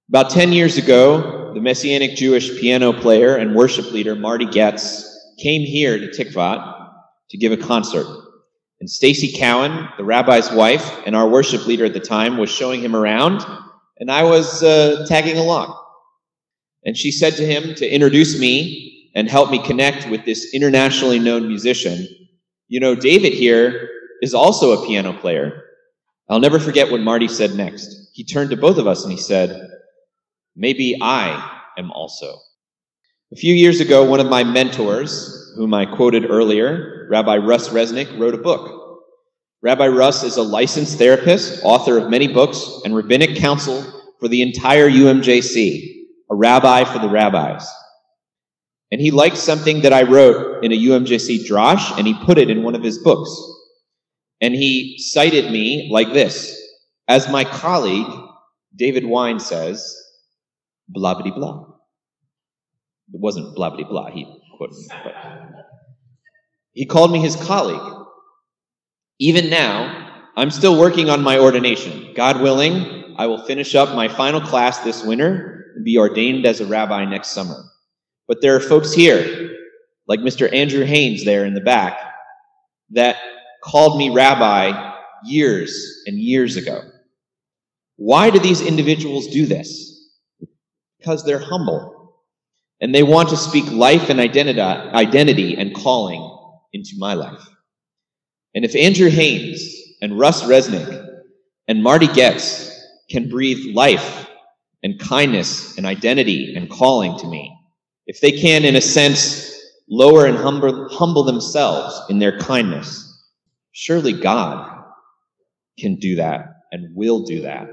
About 0.09 0.29
10 0.29 0.53
years 0.53 0.77
ago, 0.77 1.51
the 1.55 1.61
Messianic 1.61 2.15
Jewish 2.15 2.59
piano 2.59 2.93
player 2.93 3.37
and 3.37 3.55
worship 3.55 3.91
leader 3.91 4.13
Marty 4.13 4.45
Goetz 4.45 5.03
came 5.39 5.63
here 5.63 5.97
to 5.97 6.09
Tikvat 6.09 6.89
to 7.31 7.37
give 7.37 7.51
a 7.51 7.57
concert. 7.57 8.05
And 8.79 8.87
Stacy 8.87 9.35
Cowan, 9.35 9.89
the 9.97 10.03
rabbi's 10.03 10.51
wife 10.51 11.01
and 11.07 11.15
our 11.15 11.27
worship 11.27 11.65
leader 11.65 11.85
at 11.85 11.93
the 11.93 11.99
time, 11.99 12.37
was 12.37 12.51
showing 12.51 12.81
him 12.81 12.95
around, 12.95 13.43
and 13.97 14.11
I 14.11 14.21
was 14.21 14.61
uh, 14.61 15.07
tagging 15.09 15.37
along. 15.37 15.75
And 16.83 16.95
she 16.95 17.11
said 17.11 17.33
to 17.37 17.45
him 17.45 17.73
to 17.73 17.89
introduce 17.89 18.39
me 18.39 19.09
and 19.15 19.27
help 19.27 19.49
me 19.49 19.65
connect 19.65 20.07
with 20.07 20.23
this 20.23 20.53
internationally 20.53 21.17
known 21.17 21.47
musician. 21.47 22.07
You 22.67 22.79
know, 22.79 22.93
David 22.93 23.33
here 23.33 23.89
is 24.21 24.35
also 24.35 24.73
a 24.73 24.85
piano 24.85 25.13
player. 25.13 25.63
I'll 26.29 26.39
never 26.39 26.59
forget 26.59 26.91
what 26.91 27.01
Marty 27.01 27.27
said 27.27 27.55
next. 27.55 28.11
He 28.13 28.23
turned 28.23 28.51
to 28.51 28.57
both 28.57 28.77
of 28.77 28.85
us 28.85 29.03
and 29.03 29.11
he 29.11 29.17
said, 29.17 29.71
Maybe 30.55 30.97
I 31.01 31.61
am 31.77 31.91
also. 31.91 32.39
A 33.33 33.35
few 33.35 33.53
years 33.53 33.81
ago, 33.81 34.05
one 34.05 34.19
of 34.19 34.29
my 34.29 34.43
mentors, 34.43 35.53
whom 35.55 35.73
I 35.73 35.85
quoted 35.85 36.29
earlier, 36.29 37.07
Rabbi 37.09 37.37
Russ 37.37 37.69
Resnick, 37.69 38.17
wrote 38.19 38.35
a 38.35 38.37
book. 38.37 39.01
Rabbi 39.61 39.87
Russ 39.87 40.23
is 40.23 40.37
a 40.37 40.43
licensed 40.43 40.97
therapist, 40.97 41.63
author 41.63 41.97
of 41.97 42.09
many 42.09 42.27
books, 42.27 42.81
and 42.85 42.95
rabbinic 42.95 43.35
counsel 43.35 43.83
for 44.19 44.27
the 44.27 44.41
entire 44.41 44.89
UMJC, 44.89 46.05
a 46.29 46.35
rabbi 46.35 46.83
for 46.83 46.99
the 46.99 47.09
rabbis. 47.09 47.67
And 48.91 49.01
he 49.01 49.11
liked 49.11 49.37
something 49.37 49.81
that 49.81 49.91
I 49.91 50.03
wrote 50.03 50.63
in 50.63 50.71
a 50.71 50.77
UMJC 50.77 51.47
drosh, 51.49 51.97
and 51.97 52.07
he 52.07 52.13
put 52.13 52.37
it 52.37 52.49
in 52.49 52.63
one 52.63 52.75
of 52.75 52.83
his 52.83 52.99
books. 52.99 53.29
And 54.39 54.53
he 54.53 54.99
cited 54.99 55.51
me 55.51 55.89
like 55.91 56.13
this 56.13 56.55
As 57.07 57.27
my 57.27 57.43
colleague, 57.43 58.07
David 58.75 59.05
Wein 59.05 59.39
says, 59.39 59.95
blah 60.87 61.21
blah 61.21 61.33
blah. 61.33 61.65
It 63.13 63.19
wasn't 63.19 63.55
blah 63.55 63.75
blah 63.75 63.87
blah. 63.87 64.11
He 64.11 64.25
quoted 64.57 64.75
but 65.03 65.13
he 66.73 66.85
called 66.85 67.11
me 67.11 67.19
his 67.19 67.35
colleague. 67.35 68.05
Even 69.19 69.49
now, 69.49 70.21
I'm 70.35 70.51
still 70.51 70.77
working 70.77 71.09
on 71.09 71.23
my 71.23 71.39
ordination. 71.39 72.13
God 72.15 72.41
willing, 72.41 73.15
I 73.17 73.27
will 73.27 73.45
finish 73.45 73.75
up 73.75 73.95
my 73.95 74.09
final 74.09 74.41
class 74.41 74.79
this 74.79 75.03
winter 75.03 75.71
and 75.75 75.85
be 75.85 75.97
ordained 75.97 76.45
as 76.45 76.59
a 76.59 76.65
rabbi 76.65 77.05
next 77.05 77.29
summer. 77.29 77.63
But 78.27 78.41
there 78.41 78.55
are 78.55 78.59
folks 78.59 78.91
here, 78.91 79.51
like 80.07 80.19
Mr. 80.19 80.53
Andrew 80.53 80.83
Haynes 80.83 81.23
there 81.23 81.45
in 81.45 81.53
the 81.53 81.61
back, 81.61 81.97
that 82.91 83.15
called 83.63 83.97
me 83.97 84.09
rabbi 84.09 84.93
years 85.23 86.03
and 86.05 86.17
years 86.17 86.57
ago. 86.57 86.81
Why 87.95 88.29
do 88.29 88.39
these 88.39 88.59
individuals 88.59 89.27
do 89.27 89.45
this? 89.45 89.94
Because 91.05 91.23
they're 91.23 91.37
humble 91.37 92.15
and 92.81 92.93
they 92.93 93.03
want 93.03 93.29
to 93.29 93.37
speak 93.37 93.71
life 93.71 94.09
and 94.09 94.19
identity 94.19 94.59
identity 94.59 95.55
and 95.55 95.75
calling 95.75 96.21
into 96.73 96.93
my 96.97 97.13
life. 97.13 97.47
And 98.55 98.65
if 98.65 98.75
Andrew 98.75 99.09
Haynes 99.09 99.61
and 100.01 100.17
Russ 100.17 100.41
Resnick 100.43 101.07
and 101.67 101.83
Marty 101.83 102.07
Goetz 102.07 102.71
can 103.09 103.29
breathe 103.29 103.75
life 103.75 104.27
and 104.81 104.99
kindness 104.99 105.77
and 105.77 105.85
identity 105.85 106.55
and 106.55 106.71
calling 106.71 107.17
to 107.19 107.27
me, 107.27 107.55
if 108.07 108.19
they 108.19 108.31
can, 108.31 108.65
in 108.65 108.75
a 108.75 108.81
sense, 108.81 109.53
lower 109.87 110.25
and 110.25 110.37
humble, 110.37 110.89
humble 110.89 111.23
themselves 111.23 112.01
in 112.09 112.17
their 112.17 112.39
kindness, 112.39 113.29
surely 113.73 114.13
God 114.13 114.83
can 115.77 115.97
do 115.97 116.15
that 116.15 116.47
and 116.71 116.95
will 116.95 117.23
do 117.25 117.43
that 117.43 117.67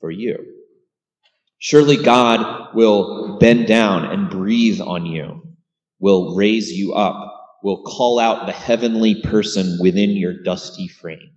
for 0.00 0.10
you. 0.10 0.55
Surely 1.66 1.96
God 1.96 2.76
will 2.76 3.38
bend 3.38 3.66
down 3.66 4.04
and 4.04 4.30
breathe 4.30 4.80
on 4.80 5.04
you, 5.04 5.42
will 5.98 6.36
raise 6.36 6.70
you 6.70 6.94
up, 6.94 7.58
will 7.64 7.82
call 7.82 8.20
out 8.20 8.46
the 8.46 8.52
heavenly 8.52 9.20
person 9.22 9.76
within 9.80 10.10
your 10.10 10.44
dusty 10.44 10.86
frame. 10.86 11.32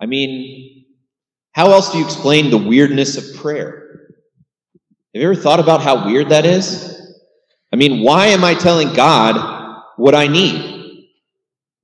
I 0.00 0.06
mean, 0.06 0.86
how 1.52 1.70
else 1.70 1.92
do 1.92 1.98
you 1.98 2.04
explain 2.04 2.50
the 2.50 2.58
weirdness 2.58 3.16
of 3.16 3.40
prayer? 3.40 4.16
Have 5.14 5.22
you 5.22 5.30
ever 5.30 5.40
thought 5.40 5.60
about 5.60 5.80
how 5.80 6.06
weird 6.06 6.30
that 6.30 6.44
is? 6.44 7.00
I 7.72 7.76
mean, 7.76 8.02
why 8.02 8.26
am 8.26 8.42
I 8.42 8.54
telling 8.54 8.92
God 8.94 9.80
what 9.94 10.16
I 10.16 10.26
need? 10.26 11.06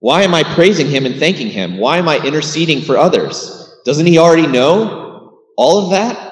Why 0.01 0.23
am 0.23 0.35
I 0.35 0.43
praising 0.43 0.89
Him 0.89 1.07
and 1.07 1.15
thanking 1.15 1.51
Him? 1.51 1.79
Why 1.79 1.99
am 1.99 2.09
I 2.09 2.19
interceding 2.27 2.83
for 2.83 2.97
others? 2.97 3.73
Doesn't 3.85 4.07
He 4.07 4.19
already 4.19 4.49
know 4.49 5.45
all 5.57 5.85
of 5.85 5.91
that? 5.91 6.28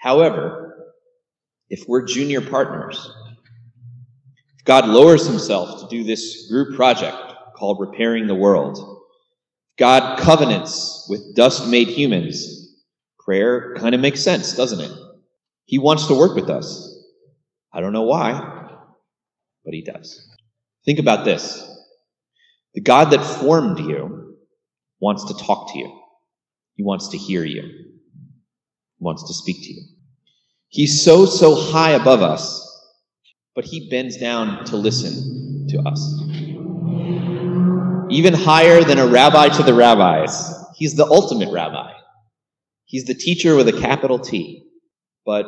However, 0.00 0.94
if 1.68 1.84
we're 1.86 2.06
junior 2.06 2.40
partners, 2.40 3.10
if 4.58 4.64
God 4.64 4.88
lowers 4.88 5.26
himself 5.26 5.82
to 5.82 5.94
do 5.94 6.04
this 6.04 6.48
group 6.50 6.74
project 6.74 7.16
called 7.54 7.78
Repairing 7.78 8.26
the 8.26 8.34
World, 8.34 9.02
God 9.78 10.18
covenants 10.18 11.06
with 11.10 11.36
dust 11.36 11.68
made 11.68 11.88
humans, 11.88 12.78
prayer 13.18 13.74
kind 13.76 13.94
of 13.94 14.00
makes 14.00 14.22
sense, 14.22 14.56
doesn't 14.56 14.80
it? 14.80 14.90
He 15.66 15.78
wants 15.78 16.06
to 16.06 16.18
work 16.18 16.34
with 16.34 16.48
us. 16.48 16.98
I 17.70 17.82
don't 17.82 17.92
know 17.92 18.02
why, 18.02 18.70
but 19.66 19.74
he 19.74 19.82
does. 19.82 20.26
Think 20.86 20.98
about 20.98 21.26
this 21.26 21.66
the 22.72 22.80
God 22.80 23.10
that 23.10 23.22
formed 23.22 23.80
you 23.80 24.36
wants 24.98 25.26
to 25.26 25.34
talk 25.34 25.72
to 25.74 25.78
you, 25.78 26.00
he 26.74 26.82
wants 26.82 27.08
to 27.08 27.18
hear 27.18 27.44
you 27.44 27.89
wants 29.00 29.26
to 29.26 29.34
speak 29.34 29.56
to 29.64 29.72
you. 29.72 29.82
He's 30.68 31.02
so, 31.04 31.26
so 31.26 31.54
high 31.56 31.92
above 31.92 32.22
us, 32.22 32.66
but 33.56 33.64
he 33.64 33.88
bends 33.90 34.16
down 34.18 34.64
to 34.66 34.76
listen 34.76 35.66
to 35.70 35.80
us. 35.80 36.20
even 38.10 38.34
higher 38.34 38.82
than 38.82 38.98
a 38.98 39.06
rabbi 39.06 39.48
to 39.48 39.62
the 39.62 39.74
rabbis. 39.74 40.52
He's 40.76 40.94
the 40.94 41.06
ultimate 41.06 41.52
rabbi. 41.52 41.92
He's 42.84 43.04
the 43.04 43.14
teacher 43.14 43.54
with 43.56 43.68
a 43.68 43.80
capital 43.80 44.18
T. 44.18 44.64
But, 45.24 45.46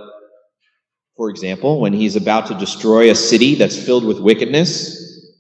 for 1.17 1.29
example, 1.31 1.81
when 1.81 1.93
he's 1.93 2.17
about 2.17 2.47
to 2.47 2.55
destroy 2.55 3.11
a 3.11 3.15
city 3.15 3.57
that's 3.57 3.77
filled 3.77 4.05
with 4.05 4.21
wickedness, 4.21 5.33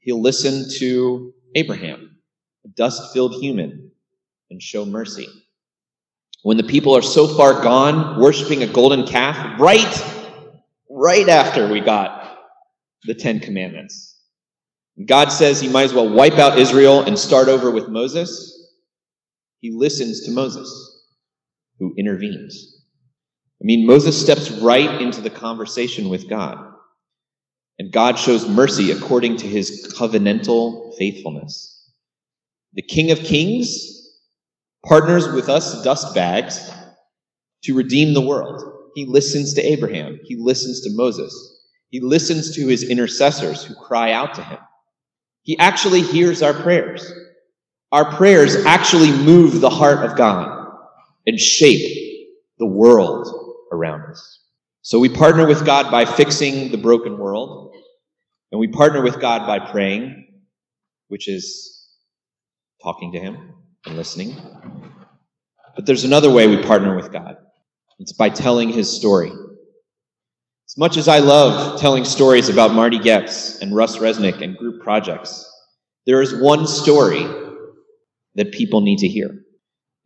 he'll 0.00 0.22
listen 0.22 0.66
to 0.78 1.34
Abraham, 1.54 2.18
a 2.64 2.68
dust 2.68 3.12
filled 3.12 3.34
human, 3.34 3.90
and 4.50 4.62
show 4.62 4.84
mercy. 4.84 5.28
When 6.44 6.58
the 6.58 6.62
people 6.62 6.94
are 6.94 7.00
so 7.00 7.26
far 7.26 7.62
gone, 7.62 8.20
worshiping 8.20 8.62
a 8.62 8.66
golden 8.66 9.06
calf, 9.06 9.58
right, 9.58 10.28
right 10.90 11.26
after 11.26 11.66
we 11.66 11.80
got 11.80 12.38
the 13.04 13.14
Ten 13.14 13.40
Commandments. 13.40 14.20
God 15.06 15.30
says 15.30 15.58
he 15.58 15.70
might 15.70 15.84
as 15.84 15.94
well 15.94 16.06
wipe 16.06 16.34
out 16.34 16.58
Israel 16.58 17.00
and 17.00 17.18
start 17.18 17.48
over 17.48 17.70
with 17.70 17.88
Moses. 17.88 18.74
He 19.60 19.70
listens 19.70 20.26
to 20.26 20.32
Moses, 20.32 20.68
who 21.78 21.94
intervenes. 21.96 22.82
I 23.62 23.64
mean, 23.64 23.86
Moses 23.86 24.20
steps 24.20 24.50
right 24.50 25.00
into 25.00 25.22
the 25.22 25.30
conversation 25.30 26.10
with 26.10 26.28
God. 26.28 26.58
And 27.78 27.90
God 27.90 28.18
shows 28.18 28.46
mercy 28.46 28.90
according 28.90 29.38
to 29.38 29.46
his 29.46 29.94
covenantal 29.98 30.94
faithfulness. 30.98 31.90
The 32.74 32.82
King 32.82 33.12
of 33.12 33.20
Kings 33.20 33.93
partners 34.84 35.28
with 35.28 35.48
us 35.48 35.82
dust 35.82 36.14
bags 36.14 36.70
to 37.64 37.74
redeem 37.74 38.14
the 38.14 38.20
world. 38.20 38.62
He 38.94 39.06
listens 39.06 39.54
to 39.54 39.62
Abraham. 39.62 40.20
He 40.24 40.36
listens 40.36 40.82
to 40.82 40.90
Moses. 40.94 41.34
He 41.88 42.00
listens 42.00 42.54
to 42.56 42.66
his 42.66 42.82
intercessors 42.82 43.64
who 43.64 43.74
cry 43.74 44.12
out 44.12 44.34
to 44.34 44.42
him. 44.42 44.58
He 45.42 45.58
actually 45.58 46.02
hears 46.02 46.42
our 46.42 46.54
prayers. 46.54 47.10
Our 47.92 48.16
prayers 48.16 48.56
actually 48.66 49.12
move 49.12 49.60
the 49.60 49.70
heart 49.70 49.98
of 49.98 50.16
God 50.16 50.72
and 51.26 51.38
shape 51.38 52.36
the 52.58 52.66
world 52.66 53.28
around 53.72 54.10
us. 54.10 54.40
So 54.82 54.98
we 54.98 55.08
partner 55.08 55.46
with 55.46 55.64
God 55.64 55.90
by 55.90 56.04
fixing 56.04 56.70
the 56.70 56.76
broken 56.76 57.16
world, 57.16 57.74
and 58.52 58.60
we 58.60 58.68
partner 58.68 59.02
with 59.02 59.20
God 59.20 59.46
by 59.46 59.58
praying, 59.70 60.26
which 61.08 61.28
is 61.28 61.88
talking 62.82 63.12
to 63.12 63.20
Him 63.20 63.54
and 63.86 63.96
listening. 63.96 64.36
But 65.74 65.86
there's 65.86 66.04
another 66.04 66.30
way 66.30 66.46
we 66.46 66.62
partner 66.62 66.96
with 66.96 67.12
God 67.12 67.36
it's 68.00 68.12
by 68.12 68.28
telling 68.28 68.70
His 68.70 68.94
story. 68.94 69.30
As 69.30 70.76
much 70.76 70.96
as 70.96 71.08
I 71.08 71.18
love 71.18 71.80
telling 71.80 72.04
stories 72.04 72.48
about 72.48 72.72
Marty 72.72 72.98
Goetz 72.98 73.60
and 73.60 73.74
Russ 73.74 73.98
Resnick 73.98 74.40
and 74.40 74.56
group 74.56 74.82
projects, 74.82 75.48
there 76.06 76.20
is 76.20 76.34
one 76.34 76.66
story 76.66 77.24
that 78.34 78.52
people 78.52 78.80
need 78.80 78.98
to 78.98 79.08
hear. 79.08 79.30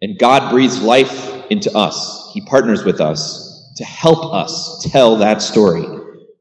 And 0.02 0.18
God 0.18 0.50
breathes 0.50 0.82
life 0.82 1.50
into 1.50 1.74
us. 1.76 2.30
He 2.34 2.42
partners 2.42 2.84
with 2.84 3.00
us 3.00 3.72
to 3.76 3.84
help 3.84 4.32
us 4.34 4.86
tell 4.90 5.16
that 5.16 5.40
story 5.40 5.84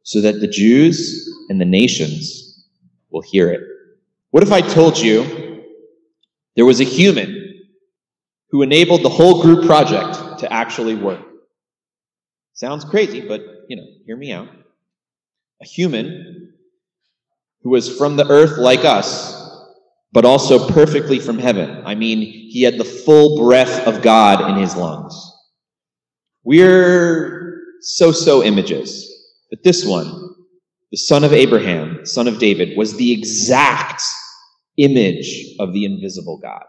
so 0.03 0.21
that 0.21 0.41
the 0.41 0.47
Jews 0.47 1.29
and 1.49 1.59
the 1.59 1.65
nations 1.65 2.65
will 3.09 3.21
hear 3.21 3.49
it. 3.51 3.61
What 4.31 4.43
if 4.43 4.51
I 4.51 4.61
told 4.61 4.97
you 4.97 5.23
there 6.57 6.65
was 6.65 6.81
a 6.81 6.83
human 6.83 7.63
who 8.49 8.63
enabled 8.63 9.03
the 9.03 9.09
whole 9.09 9.41
group 9.41 9.65
project 9.65 10.39
to 10.39 10.51
actually 10.51 10.95
work? 10.95 11.21
Sounds 12.53 12.83
crazy, 12.83 13.21
but 13.21 13.41
you 13.69 13.77
know, 13.77 13.85
hear 14.05 14.17
me 14.17 14.31
out. 14.33 14.49
A 15.61 15.65
human 15.65 16.53
who 17.61 17.69
was 17.69 17.95
from 17.95 18.17
the 18.17 18.27
earth 18.27 18.57
like 18.57 18.83
us, 18.83 19.35
but 20.11 20.25
also 20.25 20.67
perfectly 20.67 21.19
from 21.19 21.37
heaven. 21.37 21.83
I 21.85 21.93
mean, 21.93 22.21
he 22.21 22.63
had 22.63 22.77
the 22.77 22.85
full 22.85 23.37
breath 23.37 23.85
of 23.87 24.01
God 24.01 24.49
in 24.49 24.57
his 24.57 24.75
lungs. 24.75 25.15
We're 26.43 27.61
so 27.81 28.11
so 28.11 28.43
images, 28.43 29.07
but 29.51 29.63
this 29.63 29.85
one, 29.85 30.35
the 30.89 30.97
son 30.97 31.23
of 31.23 31.33
Abraham, 31.33 32.05
son 32.05 32.27
of 32.27 32.39
David, 32.39 32.75
was 32.75 32.95
the 32.95 33.11
exact 33.11 34.01
image 34.77 35.55
of 35.59 35.73
the 35.73 35.85
invisible 35.85 36.39
God. 36.39 36.63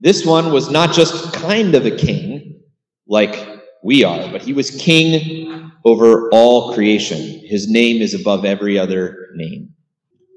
This 0.00 0.24
one 0.24 0.52
was 0.52 0.70
not 0.70 0.92
just 0.92 1.32
kind 1.32 1.74
of 1.74 1.86
a 1.86 1.96
king, 1.96 2.60
like 3.06 3.62
we 3.82 4.04
are, 4.04 4.30
but 4.30 4.42
he 4.42 4.52
was 4.52 4.70
king 4.70 5.70
over 5.84 6.28
all 6.30 6.74
creation. 6.74 7.40
His 7.46 7.68
name 7.70 8.02
is 8.02 8.14
above 8.14 8.44
every 8.44 8.78
other 8.78 9.28
name, 9.34 9.70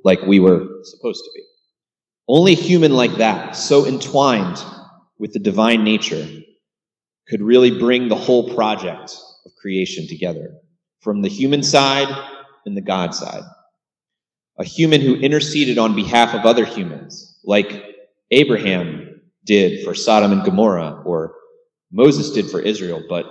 like 0.03 0.21
we 0.21 0.39
were 0.39 0.67
supposed 0.83 1.23
to 1.23 1.31
be. 1.35 1.43
Only 2.27 2.53
a 2.53 2.55
human 2.55 2.93
like 2.93 3.15
that, 3.15 3.55
so 3.55 3.85
entwined 3.85 4.63
with 5.17 5.33
the 5.33 5.39
divine 5.39 5.83
nature, 5.83 6.27
could 7.27 7.41
really 7.41 7.79
bring 7.79 8.07
the 8.07 8.15
whole 8.15 8.53
project 8.53 9.17
of 9.45 9.51
creation 9.59 10.07
together 10.07 10.55
from 11.01 11.21
the 11.21 11.29
human 11.29 11.63
side 11.63 12.07
and 12.65 12.75
the 12.75 12.81
God 12.81 13.13
side. 13.15 13.43
A 14.59 14.63
human 14.63 15.01
who 15.01 15.15
interceded 15.15 15.77
on 15.77 15.95
behalf 15.95 16.33
of 16.33 16.45
other 16.45 16.65
humans, 16.65 17.39
like 17.43 17.95
Abraham 18.31 19.21
did 19.45 19.85
for 19.85 19.93
Sodom 19.93 20.31
and 20.31 20.43
Gomorrah, 20.43 21.03
or 21.05 21.35
Moses 21.91 22.31
did 22.31 22.49
for 22.49 22.59
Israel, 22.59 23.03
but 23.07 23.25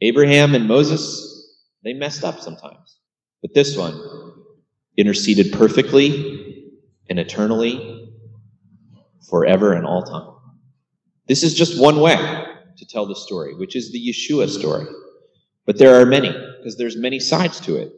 Abraham 0.00 0.54
and 0.54 0.66
Moses, 0.66 1.48
they 1.84 1.92
messed 1.92 2.24
up 2.24 2.40
sometimes. 2.40 2.98
But 3.40 3.54
this 3.54 3.76
one 3.76 4.00
interceded 4.96 5.52
perfectly 5.52 6.72
and 7.08 7.18
eternally, 7.18 8.12
forever 9.28 9.72
and 9.72 9.86
all 9.86 10.02
time. 10.02 10.28
This 11.28 11.42
is 11.42 11.54
just 11.54 11.80
one 11.80 12.00
way 12.00 12.16
to 12.76 12.86
tell 12.86 13.06
the 13.06 13.14
story, 13.14 13.54
which 13.54 13.76
is 13.76 13.92
the 13.92 14.08
Yeshua 14.08 14.48
story. 14.48 14.86
But 15.66 15.78
there 15.78 16.00
are 16.00 16.06
many, 16.06 16.30
because 16.58 16.76
there's 16.76 16.96
many 16.96 17.20
sides 17.20 17.60
to 17.60 17.76
it. 17.76 17.92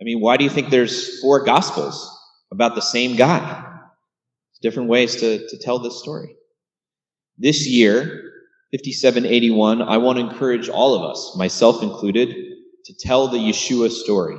I 0.00 0.04
mean, 0.04 0.20
why 0.20 0.36
do 0.36 0.44
you 0.44 0.50
think 0.50 0.70
there's 0.70 1.20
four 1.20 1.44
gospels 1.44 2.12
about 2.50 2.74
the 2.74 2.82
same 2.82 3.16
guy? 3.16 3.66
different 4.66 4.88
ways 4.88 5.16
to, 5.16 5.46
to 5.46 5.58
tell 5.58 5.78
this 5.78 5.98
story. 5.98 6.34
This 7.38 7.68
year, 7.68 8.32
5781, 8.72 9.82
I 9.82 9.98
want 9.98 10.18
to 10.18 10.24
encourage 10.24 10.68
all 10.68 10.94
of 10.94 11.08
us, 11.08 11.36
myself 11.36 11.82
included, 11.84 12.34
to 12.84 12.94
tell 12.98 13.28
the 13.28 13.38
Yeshua 13.38 13.90
story 13.90 14.36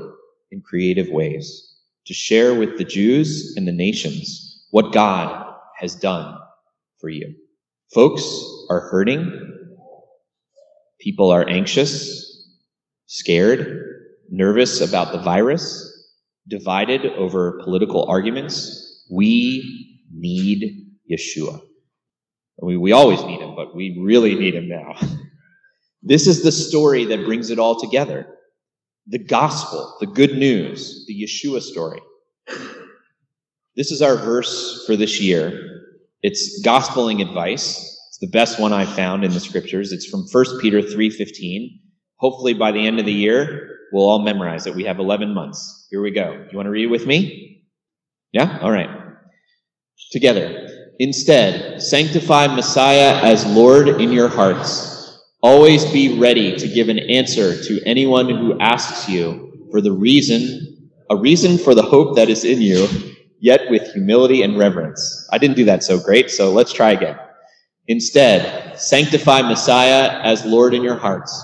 in 0.52 0.62
creative 0.62 1.10
ways, 1.10 1.76
to 2.08 2.13
share 2.13 2.56
with 2.56 2.78
the 2.78 2.84
Jews 2.84 3.54
and 3.56 3.67
the 3.67 3.72
nations 3.72 4.65
what 4.72 4.93
God 4.93 5.54
has 5.78 5.96
done 5.96 6.38
for 7.00 7.10
you. 7.10 7.36
Folks 7.93 8.24
are 8.70 8.89
hurting. 8.89 9.67
People 11.00 11.30
are 11.30 11.48
anxious, 11.48 12.52
scared, 13.06 13.87
nervous 14.30 14.82
about 14.82 15.12
the 15.12 15.20
virus, 15.20 15.94
divided 16.48 17.06
over 17.06 17.62
political 17.63 18.06
arguments. 18.06 19.06
We 19.10 20.04
need 20.12 20.88
Yeshua. 21.10 21.62
We, 22.62 22.78
we 22.78 22.92
always 22.92 23.24
need 23.24 23.40
him, 23.40 23.56
but 23.56 23.76
we 23.76 24.00
really 24.02 24.36
need 24.36 24.56
him 24.56 24.68
now. 24.68 24.96
this 26.02 26.28
is 26.28 26.44
the 26.44 26.52
story 26.52 27.06
that 27.06 27.26
brings 27.26 27.50
it 27.50 27.60
all 27.60 27.80
together 27.80 28.34
the 29.10 29.18
gospel, 29.18 29.96
the 30.02 30.08
good 30.08 30.38
news, 30.38 31.06
the 31.08 31.24
Yeshua 31.24 31.62
story. 31.62 32.02
This 33.78 33.92
is 33.92 34.02
our 34.02 34.18
verse 34.18 34.84
for 34.86 34.98
this 34.98 35.22
year. 35.22 35.84
It's 36.24 36.62
gospeling 36.66 37.22
advice. 37.22 37.78
It's 38.10 38.18
the 38.20 38.28
best 38.28 38.60
one 38.60 38.74
I 38.74 38.86
found 38.86 39.24
in 39.24 39.32
the 39.32 39.40
scriptures. 39.40 39.92
It's 39.92 40.08
from 40.08 40.28
1 40.30 40.60
Peter 40.60 40.82
3:15. 40.82 41.80
Hopefully 42.16 42.54
by 42.54 42.72
the 42.72 42.86
end 42.86 43.00
of 43.00 43.06
the 43.06 43.13
year, 43.13 43.77
we'll 43.91 44.08
all 44.08 44.19
memorize 44.19 44.67
it. 44.67 44.76
We 44.76 44.86
have 44.86 45.00
11 45.00 45.34
months. 45.34 45.88
Here 45.89 46.02
we 46.02 46.12
go. 46.12 46.45
You 46.52 46.56
want 46.56 46.67
to 46.67 46.71
read 46.71 46.86
it 46.86 46.91
with 46.91 47.06
me? 47.06 47.65
Yeah? 48.32 48.60
All 48.62 48.71
right. 48.71 48.89
Together. 50.12 50.67
Instead, 51.00 51.82
sanctify 51.82 52.47
Messiah 52.47 53.19
as 53.23 53.45
Lord 53.45 53.88
in 53.88 54.12
your 54.12 54.28
hearts. 54.28 55.21
Always 55.41 55.86
be 55.86 56.19
ready 56.19 56.56
to 56.56 56.67
give 56.67 56.89
an 56.89 57.00
answer 57.00 57.62
to 57.63 57.84
anyone 57.86 58.30
who 58.30 58.60
asks 58.60 59.08
you 59.08 59.67
for 59.71 59.82
the 59.82 59.91
reason, 59.91 60.89
a 61.12 61.15
reason 61.15 61.58
for 61.58 61.76
the 61.76 61.84
hope 61.84 62.15
that 62.15 62.30
is 62.30 62.43
in 62.43 62.62
you, 62.62 62.88
yet 63.39 63.69
with 63.69 63.93
humility 63.93 64.41
and 64.41 64.58
reverence. 64.58 65.28
I 65.32 65.38
didn't 65.38 65.56
do 65.56 65.65
that 65.65 65.84
so 65.84 66.00
great, 66.00 66.32
so 66.32 66.52
let's 66.52 66.73
try 66.73 66.91
again. 66.91 67.17
Instead, 67.88 68.80
sanctify 68.80 69.43
Messiah 69.43 70.19
as 70.23 70.45
Lord 70.45 70.73
in 70.73 70.84
your 70.84 70.97
hearts. 70.97 71.43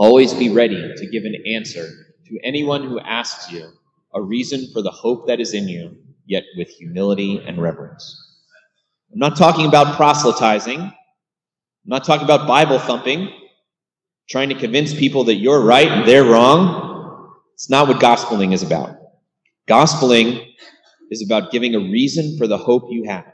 Always 0.00 0.32
be 0.32 0.48
ready 0.48 0.94
to 0.96 1.06
give 1.08 1.24
an 1.24 1.34
answer 1.44 1.86
to 2.24 2.38
anyone 2.42 2.84
who 2.84 2.98
asks 3.00 3.52
you 3.52 3.68
a 4.14 4.22
reason 4.22 4.66
for 4.72 4.80
the 4.80 4.90
hope 4.90 5.26
that 5.26 5.40
is 5.40 5.52
in 5.52 5.68
you, 5.68 5.94
yet 6.24 6.42
with 6.56 6.70
humility 6.70 7.44
and 7.46 7.60
reverence. 7.60 8.38
I'm 9.12 9.18
not 9.18 9.36
talking 9.36 9.66
about 9.66 9.96
proselytizing. 9.96 10.80
I'm 10.80 10.94
not 11.84 12.04
talking 12.04 12.24
about 12.24 12.48
Bible 12.48 12.78
thumping, 12.78 13.30
trying 14.30 14.48
to 14.48 14.54
convince 14.54 14.94
people 14.94 15.24
that 15.24 15.34
you're 15.34 15.62
right 15.62 15.88
and 15.88 16.08
they're 16.08 16.24
wrong. 16.24 17.34
It's 17.52 17.68
not 17.68 17.86
what 17.86 18.00
gospeling 18.00 18.54
is 18.54 18.62
about. 18.62 18.96
Gospeling 19.68 20.46
is 21.10 21.22
about 21.22 21.52
giving 21.52 21.74
a 21.74 21.78
reason 21.78 22.38
for 22.38 22.46
the 22.46 22.56
hope 22.56 22.84
you 22.88 23.04
have 23.04 23.26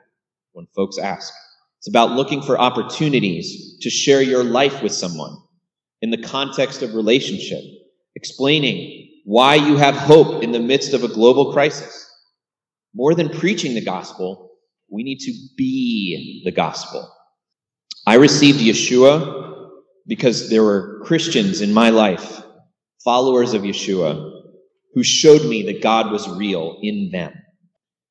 when 0.51 0.67
folks 0.75 0.99
ask. 0.99 1.33
It's 1.79 1.89
about 1.89 2.17
looking 2.17 2.43
for 2.43 2.59
opportunities 2.59 3.79
to 3.83 3.89
share 3.89 4.21
your 4.21 4.43
life 4.43 4.83
with 4.83 4.91
someone 4.91 5.37
in 6.07 6.13
the 6.13 6.29
context 6.29 6.83
of 6.83 6.95
relationship, 6.95 7.65
explaining 8.15 9.09
why 9.25 9.57
you 9.57 9.77
have 9.77 9.97
hope 9.97 10.45
in 10.45 10.53
the 10.53 10.61
midst 10.61 10.95
of 10.95 11.03
a 11.03 11.09
global 11.09 11.53
crisis. 11.53 12.09
More 12.95 13.13
than 13.13 13.29
preaching 13.29 13.75
the 13.75 13.85
gospel, 13.85 14.53
we 14.89 15.03
need 15.03 15.19
to 15.19 15.33
be 15.57 16.43
the 16.45 16.53
gospel. 16.53 17.13
I 18.07 18.15
received 18.15 18.61
Yeshua 18.61 19.73
because 20.07 20.49
there 20.49 20.63
were 20.63 21.03
Christians 21.03 21.61
in 21.61 21.75
my 21.75 21.91
life, 21.91 22.41
followers 23.03 23.53
of 23.53 23.63
Yeshua, 23.63 24.31
who 24.95 25.03
showed 25.03 25.45
me 25.45 25.65
that 25.65 25.83
God 25.83 26.13
was 26.13 26.29
real 26.29 26.79
in 26.83 27.11
them. 27.11 27.33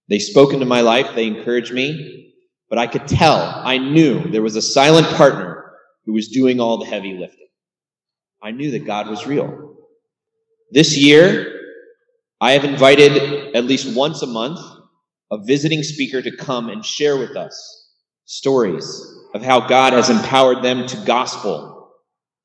They 0.09 0.19
spoke 0.19 0.51
into 0.51 0.65
my 0.65 0.81
life, 0.81 1.15
they 1.15 1.27
encouraged 1.27 1.71
me, 1.71 2.33
but 2.69 2.77
I 2.77 2.87
could 2.87 3.07
tell, 3.07 3.37
I 3.37 3.77
knew 3.77 4.19
there 4.19 4.41
was 4.41 4.57
a 4.57 4.61
silent 4.61 5.07
partner 5.15 5.63
who 6.05 6.11
was 6.11 6.27
doing 6.27 6.59
all 6.59 6.77
the 6.77 6.85
heavy 6.85 7.13
lifting. 7.13 7.44
I 8.45 8.51
knew 8.51 8.69
that 8.71 8.85
God 8.85 9.09
was 9.09 9.25
real. 9.25 9.75
This 10.69 10.95
year, 10.95 11.61
I 12.39 12.51
have 12.51 12.63
invited 12.63 13.55
at 13.55 13.65
least 13.65 13.97
once 13.97 14.21
a 14.21 14.27
month 14.27 14.59
a 15.31 15.39
visiting 15.43 15.81
speaker 15.81 16.21
to 16.21 16.37
come 16.37 16.69
and 16.69 16.85
share 16.85 17.17
with 17.17 17.35
us 17.35 17.89
stories 18.25 18.85
of 19.33 19.41
how 19.41 19.67
God 19.67 19.93
has 19.93 20.11
empowered 20.11 20.63
them 20.63 20.85
to 20.85 21.05
gospel, 21.07 21.89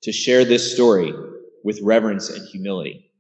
to 0.05 0.11
share 0.11 0.47
this 0.47 0.73
story 0.73 1.13
with 1.65 1.79
reverence 1.83 2.31
and 2.31 2.49
humility. 2.49 3.13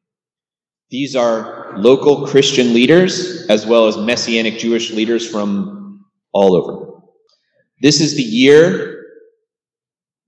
These 0.88 1.14
are 1.14 1.76
local 1.76 2.26
Christian 2.28 2.72
leaders 2.72 3.44
as 3.50 3.66
well 3.66 3.88
as 3.88 3.98
Messianic 3.98 4.58
Jewish 4.58 4.90
leaders 4.90 5.28
from 5.28 6.06
all 6.32 6.54
over. 6.56 7.02
This 7.82 8.00
is 8.00 8.16
the 8.16 8.22
year. 8.22 9.04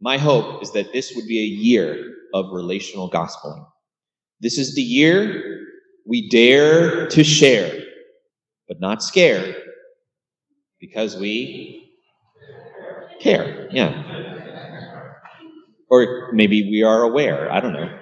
My 0.02 0.18
hope 0.18 0.62
is 0.62 0.72
that 0.72 0.92
this 0.92 1.14
would 1.16 1.26
be 1.26 1.38
a 1.38 1.46
year 1.46 2.11
of 2.32 2.52
relational 2.52 3.10
gospeling. 3.10 3.66
This 4.40 4.58
is 4.58 4.74
the 4.74 4.82
year 4.82 5.66
we 6.06 6.28
dare 6.28 7.06
to 7.08 7.22
share, 7.22 7.78
but 8.68 8.80
not 8.80 9.02
scare, 9.02 9.54
because 10.80 11.16
we 11.16 11.92
care. 13.20 13.68
Yeah. 13.70 14.02
Or 15.88 16.30
maybe 16.32 16.68
we 16.70 16.82
are 16.82 17.02
aware. 17.02 17.52
I 17.52 17.60
don't 17.60 17.72
know. 17.72 17.98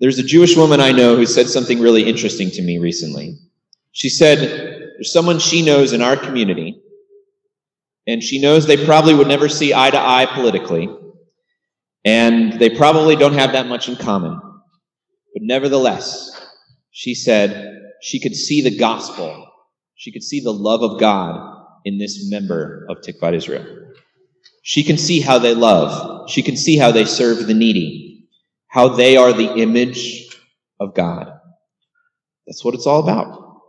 There's 0.00 0.18
a 0.18 0.22
Jewish 0.22 0.56
woman 0.56 0.80
I 0.80 0.92
know 0.92 1.14
who 1.14 1.26
said 1.26 1.48
something 1.48 1.78
really 1.78 2.08
interesting 2.08 2.50
to 2.52 2.62
me 2.62 2.78
recently. 2.78 3.36
She 3.92 4.08
said, 4.08 4.38
There's 4.38 5.12
someone 5.12 5.38
she 5.38 5.62
knows 5.62 5.92
in 5.92 6.00
our 6.00 6.16
community, 6.16 6.80
and 8.06 8.22
she 8.22 8.40
knows 8.40 8.66
they 8.66 8.82
probably 8.82 9.14
would 9.14 9.28
never 9.28 9.48
see 9.48 9.74
eye 9.74 9.90
to 9.90 9.98
eye 9.98 10.26
politically, 10.32 10.88
and 12.04 12.58
they 12.58 12.70
probably 12.70 13.16
don't 13.16 13.34
have 13.34 13.52
that 13.52 13.66
much 13.66 13.88
in 13.88 13.96
common. 13.96 14.40
But 15.34 15.42
nevertheless, 15.42 16.30
she 16.90 17.14
said 17.14 17.82
she 18.02 18.20
could 18.20 18.34
see 18.34 18.62
the 18.62 18.76
gospel, 18.76 19.50
she 19.94 20.12
could 20.12 20.22
see 20.22 20.40
the 20.40 20.52
love 20.52 20.82
of 20.82 21.00
God 21.00 21.64
in 21.84 21.98
this 21.98 22.30
member 22.30 22.86
of 22.88 22.98
Tikvat 22.98 23.34
Israel. 23.34 23.66
She 24.62 24.82
can 24.82 24.98
see 24.98 25.20
how 25.20 25.38
they 25.38 25.54
love, 25.54 26.30
she 26.30 26.42
can 26.42 26.56
see 26.56 26.76
how 26.76 26.92
they 26.92 27.04
serve 27.04 27.46
the 27.46 27.54
needy 27.54 28.10
how 28.70 28.88
they 28.88 29.16
are 29.16 29.32
the 29.32 29.56
image 29.56 30.28
of 30.78 30.94
God. 30.94 31.26
That's 32.46 32.64
what 32.64 32.74
it's 32.74 32.86
all 32.86 33.02
about. 33.02 33.60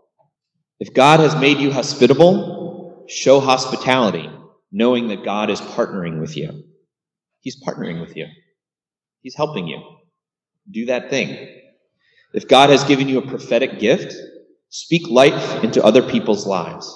If 0.79 0.93
God 0.93 1.19
has 1.19 1.35
made 1.35 1.57
you 1.57 1.71
hospitable, 1.71 3.05
show 3.09 3.39
hospitality, 3.39 4.29
knowing 4.71 5.07
that 5.07 5.25
God 5.25 5.49
is 5.49 5.59
partnering 5.59 6.19
with 6.19 6.37
you. 6.37 6.63
He's 7.41 7.61
partnering 7.61 7.99
with 7.99 8.15
you, 8.15 8.27
He's 9.21 9.35
helping 9.35 9.67
you. 9.67 9.81
Do 10.69 10.85
that 10.85 11.09
thing. 11.09 11.59
If 12.33 12.47
God 12.47 12.69
has 12.69 12.83
given 12.85 13.09
you 13.09 13.17
a 13.17 13.27
prophetic 13.27 13.79
gift, 13.79 14.15
speak 14.69 15.09
life 15.09 15.63
into 15.63 15.83
other 15.83 16.01
people's 16.01 16.47
lives. 16.47 16.87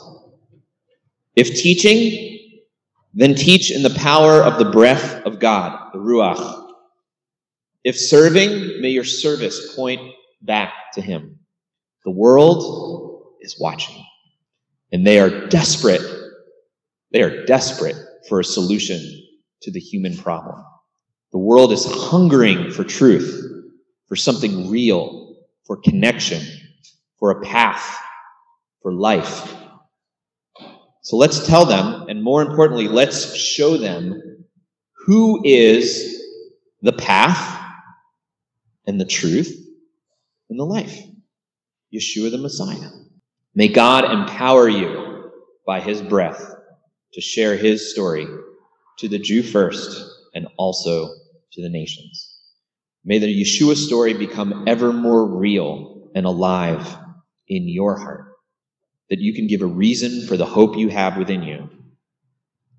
If 1.35 1.49
teaching, 1.49 2.61
then 3.13 3.35
teach 3.35 3.71
in 3.71 3.83
the 3.83 3.89
power 3.89 4.41
of 4.41 4.57
the 4.57 4.71
breath 4.71 5.25
of 5.25 5.39
God, 5.39 5.91
the 5.91 5.99
Ruach, 5.99 6.65
if 7.85 7.95
serving, 7.99 8.81
may 8.81 8.89
your 8.89 9.03
service 9.03 9.75
point 9.75 10.01
back 10.41 10.73
to 10.93 11.01
Him. 11.01 11.37
The 12.03 12.09
world 12.11 13.35
is 13.41 13.59
watching, 13.59 14.03
and 14.91 15.05
they 15.05 15.19
are 15.19 15.47
desperate. 15.47 16.01
They 17.11 17.21
are 17.21 17.45
desperate 17.45 17.95
for 18.27 18.39
a 18.39 18.43
solution 18.43 18.99
to 19.61 19.71
the 19.71 19.79
human 19.79 20.15
problem. 20.17 20.63
The 21.31 21.39
world 21.39 21.71
is 21.71 21.85
hungering 21.85 22.71
for 22.71 22.83
truth, 22.83 23.43
for 24.07 24.15
something 24.15 24.69
real, 24.69 25.35
for 25.65 25.77
connection, 25.77 26.41
for 27.17 27.31
a 27.31 27.41
path, 27.41 27.97
for 28.81 28.93
life. 28.93 29.53
So 31.01 31.17
let's 31.17 31.45
tell 31.45 31.65
them, 31.65 32.07
and 32.09 32.23
more 32.23 32.41
importantly, 32.41 32.87
let's 32.87 33.35
show 33.35 33.77
them 33.77 34.45
who 35.05 35.41
is 35.43 36.23
the 36.81 36.93
path 36.93 37.61
and 38.87 38.99
the 38.99 39.05
truth 39.05 39.55
and 40.49 40.59
the 40.59 40.65
life. 40.65 40.99
Yeshua 41.93 42.31
the 42.31 42.37
Messiah. 42.37 42.89
May 43.53 43.67
God 43.67 44.11
empower 44.11 44.67
you 44.67 45.31
by 45.65 45.79
his 45.79 46.01
breath 46.01 46.55
to 47.13 47.21
share 47.21 47.55
his 47.55 47.91
story 47.91 48.27
to 48.97 49.07
the 49.07 49.19
Jew 49.19 49.43
first 49.43 50.03
and 50.33 50.47
also 50.57 51.13
to 51.53 51.61
the 51.61 51.69
nations. 51.69 52.37
May 53.03 53.19
the 53.19 53.41
Yeshua 53.41 53.75
story 53.75 54.13
become 54.13 54.65
ever 54.67 54.91
more 54.91 55.25
real 55.25 56.09
and 56.15 56.25
alive 56.25 56.97
in 57.47 57.67
your 57.67 57.97
heart, 57.97 58.33
that 59.09 59.19
you 59.19 59.33
can 59.33 59.47
give 59.47 59.61
a 59.61 59.67
reason 59.67 60.27
for 60.27 60.37
the 60.37 60.45
hope 60.45 60.77
you 60.77 60.89
have 60.89 61.17
within 61.17 61.43
you, 61.43 61.69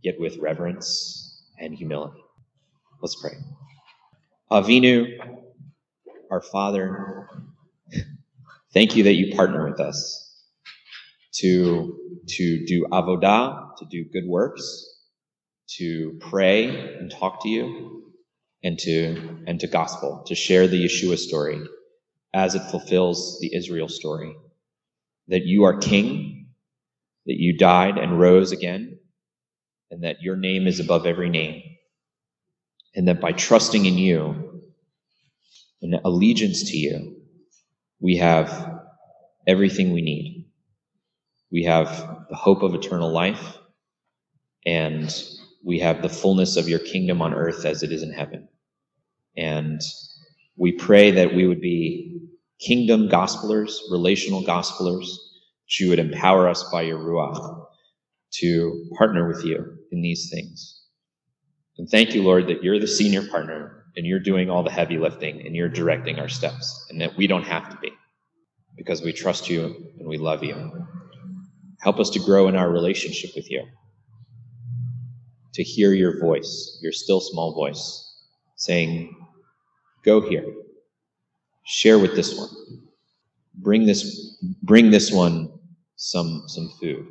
yet 0.02 0.18
with 0.18 0.38
reverence 0.38 1.44
and 1.58 1.74
humility. 1.74 2.22
Let's 3.00 3.14
pray. 3.14 3.36
Avinu, 4.50 5.18
our 6.30 6.40
Father, 6.40 7.28
thank 8.72 8.96
you 8.96 9.04
that 9.04 9.14
you 9.14 9.34
partner 9.34 9.68
with 9.68 9.80
us 9.80 10.44
to, 11.34 12.20
to 12.26 12.66
do 12.66 12.86
avodah, 12.90 13.76
to 13.76 13.84
do 13.84 14.04
good 14.04 14.26
works, 14.26 14.95
to 15.68 16.18
pray 16.20 16.96
and 16.96 17.10
talk 17.10 17.42
to 17.42 17.48
you, 17.48 18.12
and 18.62 18.78
to, 18.80 19.40
and 19.46 19.60
to 19.60 19.66
gospel, 19.66 20.24
to 20.26 20.34
share 20.34 20.66
the 20.66 20.84
Yeshua 20.84 21.18
story 21.18 21.60
as 22.32 22.54
it 22.54 22.70
fulfills 22.70 23.38
the 23.40 23.54
Israel 23.54 23.88
story. 23.88 24.36
That 25.28 25.44
you 25.44 25.64
are 25.64 25.76
king, 25.76 26.48
that 27.26 27.38
you 27.38 27.56
died 27.56 27.98
and 27.98 28.18
rose 28.18 28.52
again, 28.52 28.98
and 29.90 30.04
that 30.04 30.22
your 30.22 30.36
name 30.36 30.66
is 30.66 30.80
above 30.80 31.06
every 31.06 31.30
name. 31.30 31.62
And 32.94 33.08
that 33.08 33.20
by 33.20 33.32
trusting 33.32 33.84
in 33.84 33.98
you, 33.98 34.62
and 35.82 35.94
allegiance 36.04 36.70
to 36.70 36.76
you, 36.76 37.16
we 38.00 38.16
have 38.16 38.80
everything 39.46 39.92
we 39.92 40.02
need. 40.02 40.46
We 41.50 41.64
have 41.64 41.88
the 42.28 42.36
hope 42.36 42.62
of 42.62 42.74
eternal 42.74 43.12
life, 43.12 43.58
and 44.64 45.14
we 45.66 45.80
have 45.80 46.00
the 46.00 46.08
fullness 46.08 46.56
of 46.56 46.68
your 46.68 46.78
kingdom 46.78 47.20
on 47.20 47.34
earth 47.34 47.64
as 47.64 47.82
it 47.82 47.90
is 47.90 48.04
in 48.04 48.12
heaven. 48.12 48.48
And 49.36 49.80
we 50.56 50.70
pray 50.70 51.10
that 51.10 51.34
we 51.34 51.48
would 51.48 51.60
be 51.60 52.20
kingdom 52.60 53.08
gospelers, 53.08 53.72
relational 53.90 54.44
gospelers, 54.44 55.06
that 55.06 55.80
you 55.80 55.88
would 55.88 55.98
empower 55.98 56.48
us 56.48 56.62
by 56.70 56.82
your 56.82 57.00
Ruach 57.00 57.66
to 58.34 58.88
partner 58.96 59.26
with 59.26 59.44
you 59.44 59.76
in 59.90 60.02
these 60.02 60.30
things. 60.32 60.82
And 61.78 61.88
thank 61.90 62.14
you, 62.14 62.22
Lord, 62.22 62.46
that 62.46 62.62
you're 62.62 62.78
the 62.78 62.86
senior 62.86 63.26
partner 63.26 63.84
and 63.96 64.06
you're 64.06 64.20
doing 64.20 64.48
all 64.48 64.62
the 64.62 64.70
heavy 64.70 64.98
lifting 64.98 65.44
and 65.44 65.56
you're 65.56 65.68
directing 65.68 66.20
our 66.20 66.28
steps, 66.28 66.86
and 66.90 67.00
that 67.00 67.16
we 67.16 67.26
don't 67.26 67.46
have 67.46 67.70
to 67.70 67.76
be 67.78 67.90
because 68.76 69.02
we 69.02 69.12
trust 69.12 69.50
you 69.50 69.64
and 69.98 70.06
we 70.06 70.16
love 70.16 70.44
you. 70.44 70.86
Help 71.80 71.98
us 71.98 72.10
to 72.10 72.20
grow 72.20 72.46
in 72.46 72.54
our 72.54 72.70
relationship 72.70 73.30
with 73.34 73.50
you, 73.50 73.64
to 75.56 75.62
hear 75.62 75.94
your 75.94 76.20
voice, 76.20 76.78
your 76.82 76.92
still 76.92 77.20
small 77.20 77.54
voice, 77.54 78.14
saying, 78.56 79.16
Go 80.04 80.20
here, 80.20 80.44
share 81.64 81.98
with 81.98 82.14
this 82.14 82.38
one, 82.38 82.50
bring 83.54 83.86
this, 83.86 84.38
bring 84.62 84.90
this 84.90 85.10
one 85.10 85.48
some, 85.96 86.42
some 86.46 86.70
food, 86.78 87.06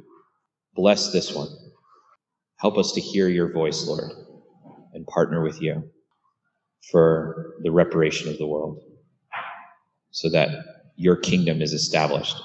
bless 0.75 1.11
this 1.11 1.33
one. 1.33 1.49
Help 2.57 2.77
us 2.77 2.91
to 2.93 3.01
hear 3.01 3.29
your 3.29 3.51
voice, 3.51 3.87
Lord, 3.87 4.11
and 4.93 5.07
partner 5.07 5.41
with 5.43 5.59
you 5.59 5.83
for 6.91 7.55
the 7.63 7.71
reparation 7.71 8.29
of 8.29 8.37
the 8.37 8.45
world 8.47 8.79
so 10.11 10.29
that 10.29 10.49
your 10.97 11.15
kingdom 11.15 11.63
is 11.63 11.73
established 11.73 12.37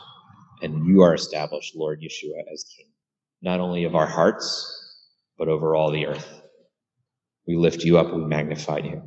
and 0.63 0.87
you 0.87 1.03
are 1.03 1.15
established, 1.15 1.77
Lord 1.77 2.01
Yeshua, 2.01 2.43
as 2.53 2.65
King, 2.65 2.87
not 3.43 3.61
only 3.61 3.85
of 3.85 3.95
our 3.95 4.07
hearts, 4.07 4.80
but 5.41 5.49
over 5.49 5.75
all 5.75 5.91
the 5.91 6.07
earth. 6.07 6.43
We 7.49 7.57
lift 7.57 7.83
you 7.83 7.99
up, 7.99 8.15
we 8.15 8.23
magnify 8.23 8.81
you. 8.81 9.03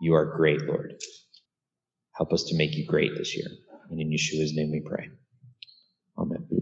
You 0.00 0.14
are 0.14 0.36
great, 0.36 0.62
Lord. 0.62 0.94
Help 2.16 2.32
us 2.32 2.44
to 2.44 2.56
make 2.56 2.76
you 2.76 2.86
great 2.86 3.10
this 3.16 3.36
year. 3.36 3.48
And 3.90 4.00
in 4.00 4.10
Yeshua's 4.10 4.54
name 4.54 4.70
we 4.70 4.80
pray. 4.80 5.08
Amen. 6.18 6.61